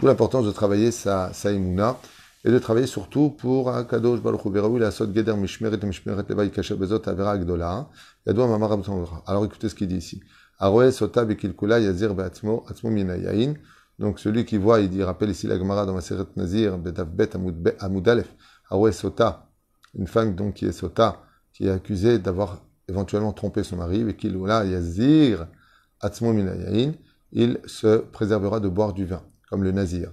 D'où 0.00 0.06
l'importance 0.06 0.46
de 0.46 0.52
travailler 0.52 0.90
sa, 0.92 1.32
sa 1.32 1.50
imuna 1.50 1.98
et 2.44 2.50
de 2.50 2.58
travailler 2.58 2.86
surtout 2.86 3.30
pour 3.30 3.72
Kadosh 3.88 4.20
Baruch 4.20 4.44
Hu 4.44 4.78
la 4.78 4.90
sot 4.90 5.12
geder 5.12 5.36
mishmeret 5.36 5.82
mishmeret 5.84 6.24
leva 6.28 6.48
kasher 6.48 6.76
bezot 6.76 7.02
avera 7.08 7.32
agdola 7.32 7.88
yadua 8.24 8.46
mamar 8.46 8.78
Alors 9.26 9.44
écoutez 9.44 9.68
ce 9.68 9.74
qu'il 9.74 9.88
dit 9.88 9.96
ici. 9.96 10.22
Aroe 10.60 10.92
sota 10.92 11.24
bekilkula 11.24 11.80
yazir 11.80 12.14
beatzmo 12.14 12.64
atzmo 12.68 12.90
minayain. 12.90 13.54
Donc 13.98 14.20
celui 14.20 14.44
qui 14.44 14.58
voit, 14.58 14.80
il 14.80 14.88
dit, 14.88 15.02
rappelle 15.02 15.30
ici 15.30 15.48
la 15.48 15.58
Gemara 15.58 15.84
dans 15.84 15.94
ma 15.94 16.00
Seret 16.00 16.26
Nazir, 16.36 16.78
Bedav 16.78 17.08
Bet 17.08 17.30
Amud 17.80 18.08
Aleph, 18.08 18.32
Aroe 18.70 18.92
sota, 18.92 19.50
une 19.94 20.06
femme 20.06 20.36
donc 20.36 20.54
qui 20.54 20.66
est 20.66 20.72
sota, 20.72 21.22
qui 21.52 21.66
est 21.66 21.70
accusé 21.70 22.20
d'avoir 22.20 22.62
éventuellement 22.88 23.32
trompé 23.32 23.64
son 23.64 23.76
mari, 23.76 24.16
qu'il 24.16 24.38
yazir 24.46 25.48
il 27.32 27.60
se 27.66 27.96
préservera 27.98 28.60
de 28.60 28.68
boire 28.68 28.92
du 28.92 29.04
vin, 29.04 29.22
comme 29.50 29.64
le 29.64 29.72
nazir. 29.72 30.10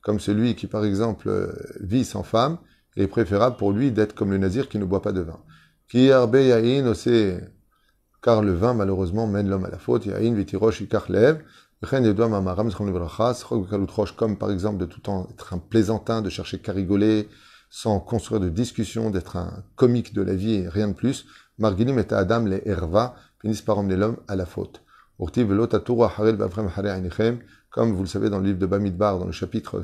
Comme 0.00 0.20
celui 0.20 0.54
qui, 0.54 0.66
par 0.66 0.84
exemple, 0.84 1.28
euh, 1.28 1.52
vit 1.80 2.04
sans 2.04 2.22
femme, 2.22 2.58
il 2.96 3.02
est 3.02 3.08
préférable 3.08 3.56
pour 3.56 3.72
lui 3.72 3.90
d'être 3.90 4.14
comme 4.14 4.30
le 4.30 4.38
nazir 4.38 4.68
qui 4.68 4.78
ne 4.78 4.84
boit 4.84 5.02
pas 5.02 5.12
de 5.12 5.20
vin. 5.20 5.40
Car 8.22 8.42
le 8.42 8.52
vin, 8.52 8.74
malheureusement, 8.74 9.26
mène 9.26 9.48
l'homme 9.48 9.64
à 9.64 9.70
la 9.70 9.78
faute. 9.78 10.08
Comme 14.16 14.36
par 14.36 14.50
exemple 14.50 14.78
de 14.78 14.84
tout 14.86 15.00
temps 15.00 15.28
être 15.30 15.52
un 15.52 15.58
plaisantin, 15.58 16.22
de 16.22 16.30
chercher 16.30 16.58
qu'à 16.58 16.72
rigoler, 16.72 17.28
sans 17.70 18.00
construire 18.00 18.40
de 18.40 18.48
discussion, 18.48 19.10
d'être 19.10 19.36
un 19.36 19.62
comique 19.76 20.14
de 20.14 20.22
la 20.22 20.34
vie 20.34 20.54
et 20.54 20.68
rien 20.68 20.88
de 20.88 20.94
plus. 20.94 21.26
Marginim 21.58 21.98
et 21.98 22.12
Adam 22.12 22.44
les 22.44 22.62
Herva 22.66 23.14
finissent 23.40 23.62
par 23.62 23.78
emmener 23.78 23.96
l'homme 23.96 24.18
à 24.26 24.36
la 24.36 24.46
faute. 24.46 24.82
Comme 25.20 25.30
vous 27.92 28.02
le 28.02 28.06
savez 28.06 28.30
dans 28.30 28.38
le 28.38 28.44
livre 28.44 28.58
de 28.58 28.66
Bamidbar, 28.66 29.18
dans 29.18 29.26
le 29.26 29.32
chapitre 29.32 29.82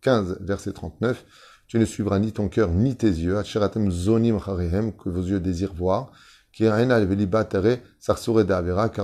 15, 0.00 0.38
verset 0.40 0.72
39, 0.72 1.24
tu 1.68 1.78
ne 1.78 1.84
suivras 1.84 2.18
ni 2.18 2.32
ton 2.32 2.48
cœur 2.48 2.68
ni 2.72 2.96
tes 2.96 3.06
yeux, 3.06 3.40
que 3.40 5.08
vos 5.08 5.22
yeux 5.22 5.38
désirent 5.38 5.72
voir, 5.72 6.10
car 6.52 6.76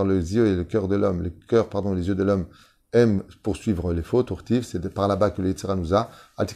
les 0.05 0.35
yeux 0.35 0.47
et 0.49 0.57
le 0.57 0.65
cœur 0.65 0.89
de 0.89 0.97
l'homme, 0.97 1.23
le 1.23 1.31
cœur, 1.31 1.69
pardon, 1.69 1.95
les 1.95 2.09
yeux 2.09 2.17
de 2.17 2.25
l'homme 2.25 2.47
aiment 2.93 3.23
poursuivre 3.45 3.93
les 3.93 4.03
fautes, 4.03 4.33
c'est 4.63 4.93
par 4.93 5.07
là-bas 5.07 5.31
que 5.31 5.41
le 5.43 5.51
Yitzhara 5.51 5.77
nous 5.77 5.95
a, 5.95 6.11
et 6.41 6.47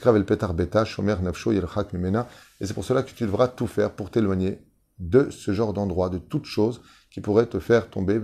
c'est 2.67 2.75
pour 2.75 2.85
cela 2.85 3.05
que 3.05 3.13
tu 3.13 3.25
devras 3.25 3.47
tout 3.47 3.69
faire 3.69 3.93
pour 3.93 4.11
t'éloigner 4.11 4.67
de 4.99 5.31
ce 5.31 5.53
genre 5.53 5.73
d'endroit, 5.73 6.11
de 6.11 6.19
toute 6.19 6.47
chose 6.47 6.81
qui 7.12 7.20
pourrait 7.20 7.46
te 7.46 7.59
faire 7.59 7.90
tomber, 7.90 8.20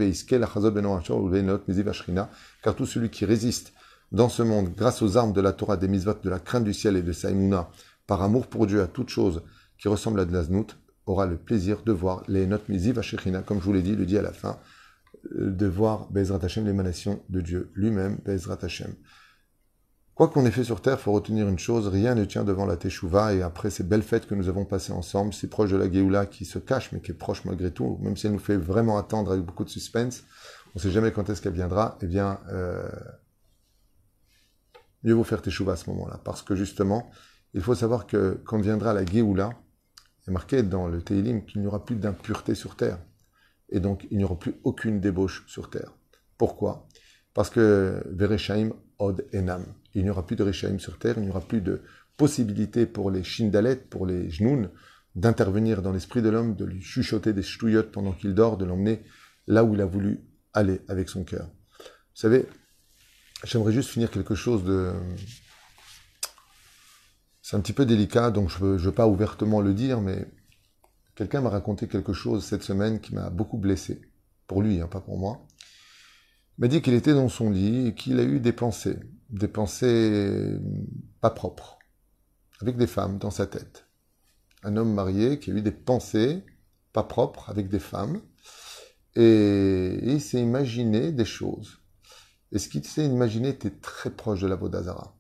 car 2.63 2.75
tout 2.75 2.87
celui 2.87 3.11
qui 3.11 3.25
résiste 3.27 3.73
dans 4.11 4.31
ce 4.31 4.43
monde, 4.43 4.75
grâce 4.75 5.03
aux 5.03 5.19
armes 5.19 5.35
de 5.35 5.43
la 5.43 5.53
Torah, 5.53 5.77
des 5.77 5.89
misvot, 5.89 6.15
de 6.23 6.31
la 6.31 6.39
crainte 6.39 6.65
du 6.65 6.73
ciel 6.73 6.97
et 6.97 7.03
de 7.03 7.13
Saïmouna, 7.13 7.69
par 8.07 8.23
amour 8.23 8.47
pour 8.47 8.67
Dieu 8.67 8.81
à 8.81 8.87
toute 8.87 9.11
chose 9.11 9.43
qui 9.79 9.89
ressemble 9.89 10.21
à 10.21 10.25
de 10.25 10.33
la 10.33 10.43
znout, 10.43 10.77
aura 11.05 11.27
le 11.27 11.37
plaisir 11.37 11.83
de 11.85 11.93
voir 11.93 12.23
les 12.29 12.47
notes 12.47 12.65
Shechina, 13.03 13.43
comme 13.43 13.61
je 13.61 13.65
vous 13.65 13.73
l'ai 13.75 13.83
dit, 13.83 13.95
le 13.95 14.07
dit 14.07 14.17
à 14.17 14.23
la 14.23 14.33
fin, 14.33 14.59
euh, 15.37 15.51
de 15.51 15.67
voir 15.67 16.11
Bezrat 16.11 16.41
Hashem, 16.43 16.65
l'émanation 16.65 17.23
de 17.29 17.41
Dieu 17.43 17.71
lui-même, 17.75 18.19
Bezrat 18.25 18.59
Hashem. 18.63 18.95
Quoi 20.19 20.27
qu'on 20.27 20.45
ait 20.45 20.51
fait 20.51 20.65
sur 20.65 20.83
terre, 20.83 20.99
faut 20.99 21.13
retenir 21.13 21.49
une 21.49 21.61
chose, 21.61 21.87
rien 21.87 22.17
ne 22.17 22.25
tient 22.25 22.43
devant 22.43 22.67
la 22.67 22.77
Teshuvah, 22.77 23.35
et 23.35 23.43
après 23.43 23.71
ces 23.71 23.85
belles 23.85 24.03
fêtes 24.03 24.27
que 24.27 24.35
nous 24.35 24.49
avons 24.49 24.65
passées 24.65 24.93
ensemble, 24.93 25.33
si 25.33 25.47
proche 25.47 25.71
de 25.71 25.77
la 25.77 25.89
Géoula 25.89 26.27
qui 26.27 26.45
se 26.45 26.59
cache, 26.59 26.91
mais 26.91 27.01
qui 27.01 27.13
est 27.13 27.15
proche 27.15 27.45
malgré 27.45 27.71
tout, 27.71 27.99
même 28.01 28.17
si 28.17 28.27
elle 28.27 28.33
nous 28.33 28.41
fait 28.41 28.57
vraiment 28.57 28.99
attendre 28.99 29.31
avec 29.31 29.45
beaucoup 29.45 29.63
de 29.63 29.69
suspense, 29.69 30.25
on 30.75 30.79
ne 30.79 30.81
sait 30.81 30.91
jamais 30.91 31.13
quand 31.13 31.31
est-ce 31.31 31.41
qu'elle 31.41 31.53
viendra, 31.53 31.97
eh 32.03 32.07
bien, 32.07 32.41
euh, 32.51 32.91
mieux 35.05 35.13
vaut 35.13 35.23
faire 35.23 35.41
Teshuvah 35.41 35.75
à 35.75 35.77
ce 35.77 35.89
moment-là, 35.91 36.21
parce 36.25 36.43
que 36.43 36.57
justement, 36.57 37.09
il 37.55 37.61
faut 37.63 37.77
savoir 37.77 38.09
que 38.09 38.43
quand 38.45 38.61
viendra 38.61 38.95
la 38.95 39.07
Géoula, 39.07 39.51
il 40.27 40.31
est 40.31 40.33
marqué 40.33 40.65
dans 40.65 40.89
le 40.89 41.01
Teilim 41.01 41.45
qu'il 41.45 41.61
n'y 41.61 41.69
aura 41.69 41.85
plus 41.85 41.95
d'impureté 41.95 42.57
sur 42.57 42.75
terre. 42.75 42.99
Et 43.69 43.79
donc, 43.79 44.09
il 44.11 44.19
n'y 44.19 44.25
aura 44.25 44.37
plus 44.37 44.57
aucune 44.65 44.99
débauche 44.99 45.45
sur 45.47 45.71
terre. 45.71 45.95
Pourquoi? 46.39 46.89
Parce 47.35 47.51
que 47.51 48.03
Vereshaim 48.11 48.73
Il 49.01 50.03
n'y 50.03 50.11
aura 50.11 50.27
plus 50.27 50.37
de 50.37 50.45
Reshaim 50.45 50.79
sur 50.79 50.99
terre, 50.99 51.15
il 51.19 51.25
n'y 51.25 51.31
aura 51.31 51.41
plus 51.41 51.61
de 51.61 51.83
possibilité 52.17 52.87
pour 52.87 53.11
les 53.11 53.23
Shindalet, 53.23 53.77
pour 53.77 54.07
les 54.07 54.29
Jnoun, 54.31 54.71
d'intervenir 55.15 55.83
dans 55.83 55.93
l'esprit 55.93 56.23
de 56.23 56.29
l'homme, 56.29 56.57
de 56.57 56.65
lui 56.65 56.83
chuchoter 56.83 57.33
des 57.33 57.43
ch'touillottes 57.43 57.93
pendant 57.93 58.13
qu'il 58.13 58.35
dort, 58.35 58.57
de 58.57 58.65
l'emmener 58.65 59.03
là 59.47 59.65
où 59.65 59.75
il 59.75 59.81
a 59.81 59.87
voulu 59.87 60.21
aller 60.53 60.81
avec 60.89 61.09
son 61.09 61.25
cœur. 61.25 61.47
Vous 61.47 62.23
savez, 62.23 62.47
j'aimerais 63.45 63.73
juste 63.73 63.91
finir 63.91 64.11
quelque 64.11 64.35
chose 64.35 64.65
de, 64.65 64.93
c'est 67.51 67.57
un 67.57 67.61
petit 67.61 67.73
peu 67.73 67.87
délicat, 67.87 68.31
donc 68.31 68.51
je 68.51 68.63
ne 68.63 68.77
veux, 68.77 68.93
pas 68.93 69.07
ouvertement 69.07 69.63
le 69.63 69.73
dire, 69.73 70.03
mais 70.03 70.27
quelqu'un 71.15 71.41
m'a 71.41 71.49
raconté 71.49 71.89
quelque 71.89 72.13
chose 72.13 72.45
cette 72.45 72.63
semaine 72.63 73.01
qui 73.01 73.15
m'a 73.15 73.31
beaucoup 73.31 73.57
blessé. 73.57 74.03
Pour 74.47 74.61
lui, 74.61 74.83
hein, 74.83 74.87
pas 74.87 75.01
pour 75.01 75.17
moi. 75.17 75.47
Il 76.59 76.63
m'a 76.63 76.69
dit 76.69 76.83
qu'il 76.83 76.95
était 76.95 77.15
dans 77.15 77.29
son 77.29 77.51
lit 77.51 77.89
et 77.89 77.95
qu'il 77.95 78.19
a 78.19 78.25
eu 78.25 78.41
des 78.41 78.53
pensées, 78.53 78.99
des 79.31 79.47
pensées 79.47 80.59
pas 81.21 81.31
propres, 81.31 81.79
avec 82.61 82.77
des 82.77 82.89
femmes 82.89 83.19
dans 83.19 83.31
sa 83.31 83.47
tête. 83.47 83.87
Un 84.65 84.77
homme 84.77 84.93
marié 84.93 85.39
qui 85.39 85.53
a 85.53 85.55
eu 85.55 85.63
des 85.63 85.71
pensées 85.71 86.45
pas 86.93 87.05
propres 87.05 87.49
avec 87.49 87.69
des 87.69 87.79
femmes, 87.79 88.21
et, 89.15 90.01
il 90.03 90.21
s'est 90.21 90.41
imaginé 90.41 91.13
des 91.13 91.25
choses. 91.25 91.79
Et 92.51 92.59
ce 92.59 92.69
qu'il 92.69 92.85
s'est 92.85 93.07
imaginé 93.07 93.51
était 93.51 93.71
très 93.71 94.11
proche 94.11 94.41
de 94.41 94.49
la 94.49 94.57
Vodazara. 94.57 95.17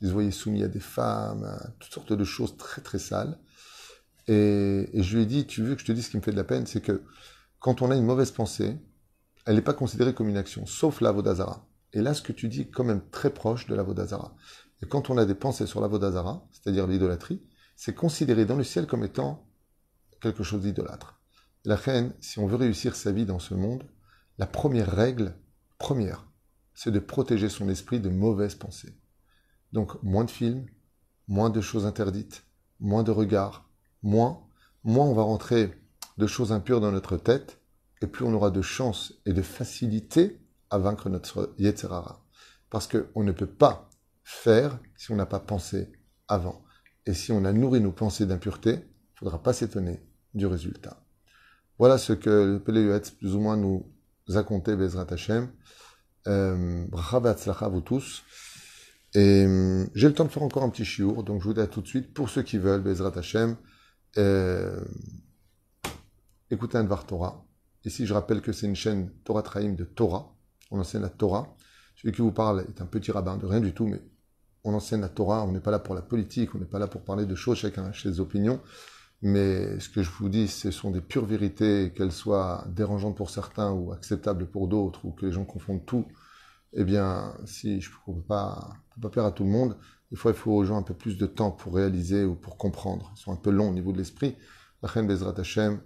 Ils 0.00 0.08
se 0.08 0.12
voyaient 0.12 0.30
soumis 0.30 0.62
à 0.62 0.68
des 0.68 0.80
femmes, 0.80 1.44
à 1.44 1.68
toutes 1.78 1.92
sortes 1.92 2.12
de 2.12 2.24
choses 2.24 2.56
très 2.56 2.80
très 2.80 2.98
sales. 2.98 3.38
Et, 4.28 4.88
je 4.94 5.16
lui 5.16 5.24
ai 5.24 5.26
dit, 5.26 5.46
tu 5.46 5.62
veux 5.62 5.74
que 5.74 5.82
je 5.82 5.86
te 5.86 5.92
dise 5.92 6.06
ce 6.06 6.10
qui 6.10 6.16
me 6.16 6.22
fait 6.22 6.32
de 6.32 6.36
la 6.36 6.44
peine, 6.44 6.64
c'est 6.64 6.80
que 6.80 7.02
quand 7.58 7.82
on 7.82 7.90
a 7.90 7.96
une 7.96 8.04
mauvaise 8.04 8.30
pensée, 8.30 8.78
elle 9.44 9.56
n'est 9.56 9.62
pas 9.62 9.74
considérée 9.74 10.14
comme 10.14 10.28
une 10.28 10.36
action, 10.36 10.66
sauf 10.66 11.00
la 11.00 11.12
Vodazara. 11.12 11.66
Et 11.92 12.02
là, 12.02 12.14
ce 12.14 12.22
que 12.22 12.32
tu 12.32 12.48
dis 12.48 12.62
est 12.62 12.70
quand 12.70 12.84
même 12.84 13.02
très 13.10 13.30
proche 13.30 13.66
de 13.66 13.74
la 13.74 13.82
Vodazara. 13.82 14.34
Et 14.82 14.86
quand 14.86 15.10
on 15.10 15.18
a 15.18 15.24
des 15.24 15.34
pensées 15.34 15.66
sur 15.66 15.80
la 15.80 15.88
Vodazara, 15.88 16.46
c'est-à-dire 16.50 16.86
l'idolâtrie, 16.86 17.42
c'est 17.76 17.94
considéré 17.94 18.44
dans 18.44 18.56
le 18.56 18.64
ciel 18.64 18.86
comme 18.86 19.04
étant 19.04 19.46
quelque 20.20 20.42
chose 20.42 20.62
d'idolâtre. 20.62 21.20
La 21.64 21.76
reine, 21.76 22.12
si 22.20 22.38
on 22.38 22.46
veut 22.46 22.56
réussir 22.56 22.96
sa 22.96 23.12
vie 23.12 23.26
dans 23.26 23.38
ce 23.38 23.54
monde, 23.54 23.84
la 24.38 24.46
première 24.46 24.90
règle, 24.90 25.34
première, 25.78 26.26
c'est 26.74 26.90
de 26.90 26.98
protéger 26.98 27.48
son 27.48 27.68
esprit 27.68 28.00
de 28.00 28.08
mauvaises 28.08 28.54
pensées. 28.54 28.94
Donc 29.72 30.02
moins 30.02 30.24
de 30.24 30.30
films, 30.30 30.66
moins 31.28 31.50
de 31.50 31.60
choses 31.60 31.86
interdites, 31.86 32.44
moins 32.80 33.02
de 33.02 33.10
regards, 33.10 33.68
moins, 34.02 34.42
moins 34.82 35.06
on 35.06 35.14
va 35.14 35.22
rentrer 35.22 35.72
de 36.18 36.26
choses 36.26 36.52
impures 36.52 36.80
dans 36.80 36.92
notre 36.92 37.16
tête, 37.16 37.60
et 38.04 38.06
plus 38.06 38.24
on 38.24 38.34
aura 38.34 38.50
de 38.50 38.60
chance 38.60 39.14
et 39.24 39.32
de 39.32 39.40
facilité 39.40 40.38
à 40.68 40.78
vaincre 40.78 41.08
notre 41.08 41.54
Yetzerara. 41.58 42.22
Parce 42.68 42.86
qu'on 42.86 43.22
ne 43.22 43.32
peut 43.32 43.46
pas 43.46 43.88
faire 44.22 44.78
si 44.96 45.10
on 45.10 45.16
n'a 45.16 45.24
pas 45.24 45.40
pensé 45.40 45.90
avant. 46.28 46.62
Et 47.06 47.14
si 47.14 47.32
on 47.32 47.44
a 47.46 47.52
nourri 47.52 47.80
nos 47.80 47.92
pensées 47.92 48.26
d'impureté, 48.26 48.70
il 48.70 48.74
ne 48.76 49.18
faudra 49.18 49.42
pas 49.42 49.54
s'étonner 49.54 50.06
du 50.34 50.46
résultat. 50.46 51.02
Voilà 51.78 51.96
ce 51.96 52.12
que 52.12 52.28
le 52.28 52.62
Péléuetz 52.62 53.10
plus 53.10 53.34
ou 53.34 53.40
moins 53.40 53.56
nous 53.56 53.90
a 54.34 54.42
conté, 54.42 54.76
Bezrat 54.76 55.06
Hashem. 55.10 55.50
Euh, 56.26 56.86
vous 56.90 57.80
tous. 57.80 58.22
Et 59.14 59.46
hum, 59.46 59.88
j'ai 59.94 60.08
le 60.08 60.14
temps 60.14 60.24
de 60.24 60.30
faire 60.30 60.42
encore 60.42 60.62
un 60.62 60.70
petit 60.70 60.84
chiour, 60.84 61.24
donc 61.24 61.40
je 61.40 61.46
vous 61.46 61.54
dis 61.54 61.60
à 61.60 61.66
tout 61.66 61.80
de 61.80 61.86
suite, 61.86 62.12
pour 62.12 62.28
ceux 62.28 62.42
qui 62.42 62.58
veulent, 62.58 62.82
Bezrat 62.82 63.16
Hashem, 63.16 63.56
euh, 64.18 64.84
écoutez 66.50 66.76
un 66.76 66.84
Dvar 66.84 67.06
Torah. 67.06 67.43
Ici, 67.84 68.06
je 68.06 68.14
rappelle 68.14 68.40
que 68.40 68.52
c'est 68.52 68.66
une 68.66 68.76
chaîne 68.76 69.10
Torah 69.24 69.42
Traim 69.42 69.72
de 69.72 69.84
Torah. 69.84 70.34
On 70.70 70.80
enseigne 70.80 71.02
la 71.02 71.10
Torah. 71.10 71.54
Celui 71.96 72.14
qui 72.14 72.22
vous 72.22 72.32
parle 72.32 72.64
est 72.68 72.80
un 72.80 72.86
petit 72.86 73.12
rabbin 73.12 73.36
de 73.36 73.46
rien 73.46 73.60
du 73.60 73.72
tout, 73.72 73.86
mais 73.86 74.02
on 74.64 74.74
enseigne 74.74 75.00
la 75.00 75.08
Torah. 75.08 75.44
On 75.44 75.52
n'est 75.52 75.60
pas 75.60 75.70
là 75.70 75.78
pour 75.78 75.94
la 75.94 76.02
politique, 76.02 76.54
on 76.54 76.58
n'est 76.58 76.64
pas 76.64 76.78
là 76.78 76.86
pour 76.86 77.02
parler 77.02 77.26
de 77.26 77.34
choses, 77.34 77.58
chacun 77.58 77.84
a 77.84 77.92
ses 77.92 78.20
opinions. 78.20 78.60
Mais 79.22 79.78
ce 79.80 79.88
que 79.88 80.02
je 80.02 80.10
vous 80.10 80.28
dis, 80.28 80.48
ce 80.48 80.70
sont 80.70 80.90
des 80.90 81.00
pures 81.00 81.24
vérités, 81.24 81.92
qu'elles 81.94 82.12
soient 82.12 82.64
dérangeantes 82.68 83.16
pour 83.16 83.30
certains 83.30 83.70
ou 83.72 83.92
acceptables 83.92 84.46
pour 84.46 84.68
d'autres, 84.68 85.04
ou 85.04 85.12
que 85.12 85.26
les 85.26 85.32
gens 85.32 85.44
confondent 85.44 85.84
tout 85.86 86.06
eh 86.74 86.84
bien, 86.84 87.34
si 87.44 87.80
je 87.80 87.90
ne 87.90 88.14
peux 88.14 88.20
pas, 88.20 88.74
pas 89.00 89.08
plaire 89.08 89.24
à 89.24 89.32
tout 89.32 89.44
le 89.44 89.50
monde, 89.50 89.76
des 90.10 90.16
fois 90.16 90.32
il 90.32 90.36
faut 90.36 90.52
aux 90.52 90.64
gens 90.64 90.76
un 90.76 90.82
peu 90.82 90.94
plus 90.94 91.16
de 91.16 91.26
temps 91.26 91.52
pour 91.52 91.74
réaliser 91.74 92.24
ou 92.24 92.34
pour 92.34 92.56
comprendre. 92.56 93.12
Ils 93.16 93.20
sont 93.20 93.32
un 93.32 93.36
peu 93.36 93.50
longs 93.50 93.70
au 93.70 93.72
niveau 93.72 93.92
de 93.92 93.98
l'esprit. 93.98 94.36
La 94.82 95.02
Bezrat 95.02 95.38
Hashem, 95.38 95.80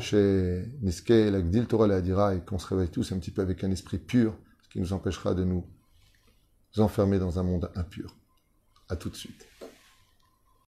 chez 0.00 0.64
Niske, 0.82 1.10
la 1.10 1.40
Gdil 1.40 1.66
Torah 1.66 1.86
la 1.86 1.96
Hadira, 1.96 2.34
et 2.34 2.40
qu'on 2.40 2.58
se 2.58 2.66
réveille 2.66 2.90
tous 2.90 3.12
un 3.12 3.18
petit 3.18 3.30
peu 3.30 3.42
avec 3.42 3.62
un 3.64 3.70
esprit 3.70 3.98
pur, 3.98 4.36
ce 4.62 4.68
qui 4.68 4.80
nous 4.80 4.92
empêchera 4.92 5.34
de 5.34 5.44
nous 5.44 5.64
enfermer 6.78 7.18
dans 7.18 7.38
un 7.38 7.42
monde 7.42 7.70
impur. 7.74 8.16
À 8.88 8.96
tout 8.96 9.10
de 9.10 9.16
suite. 9.16 9.49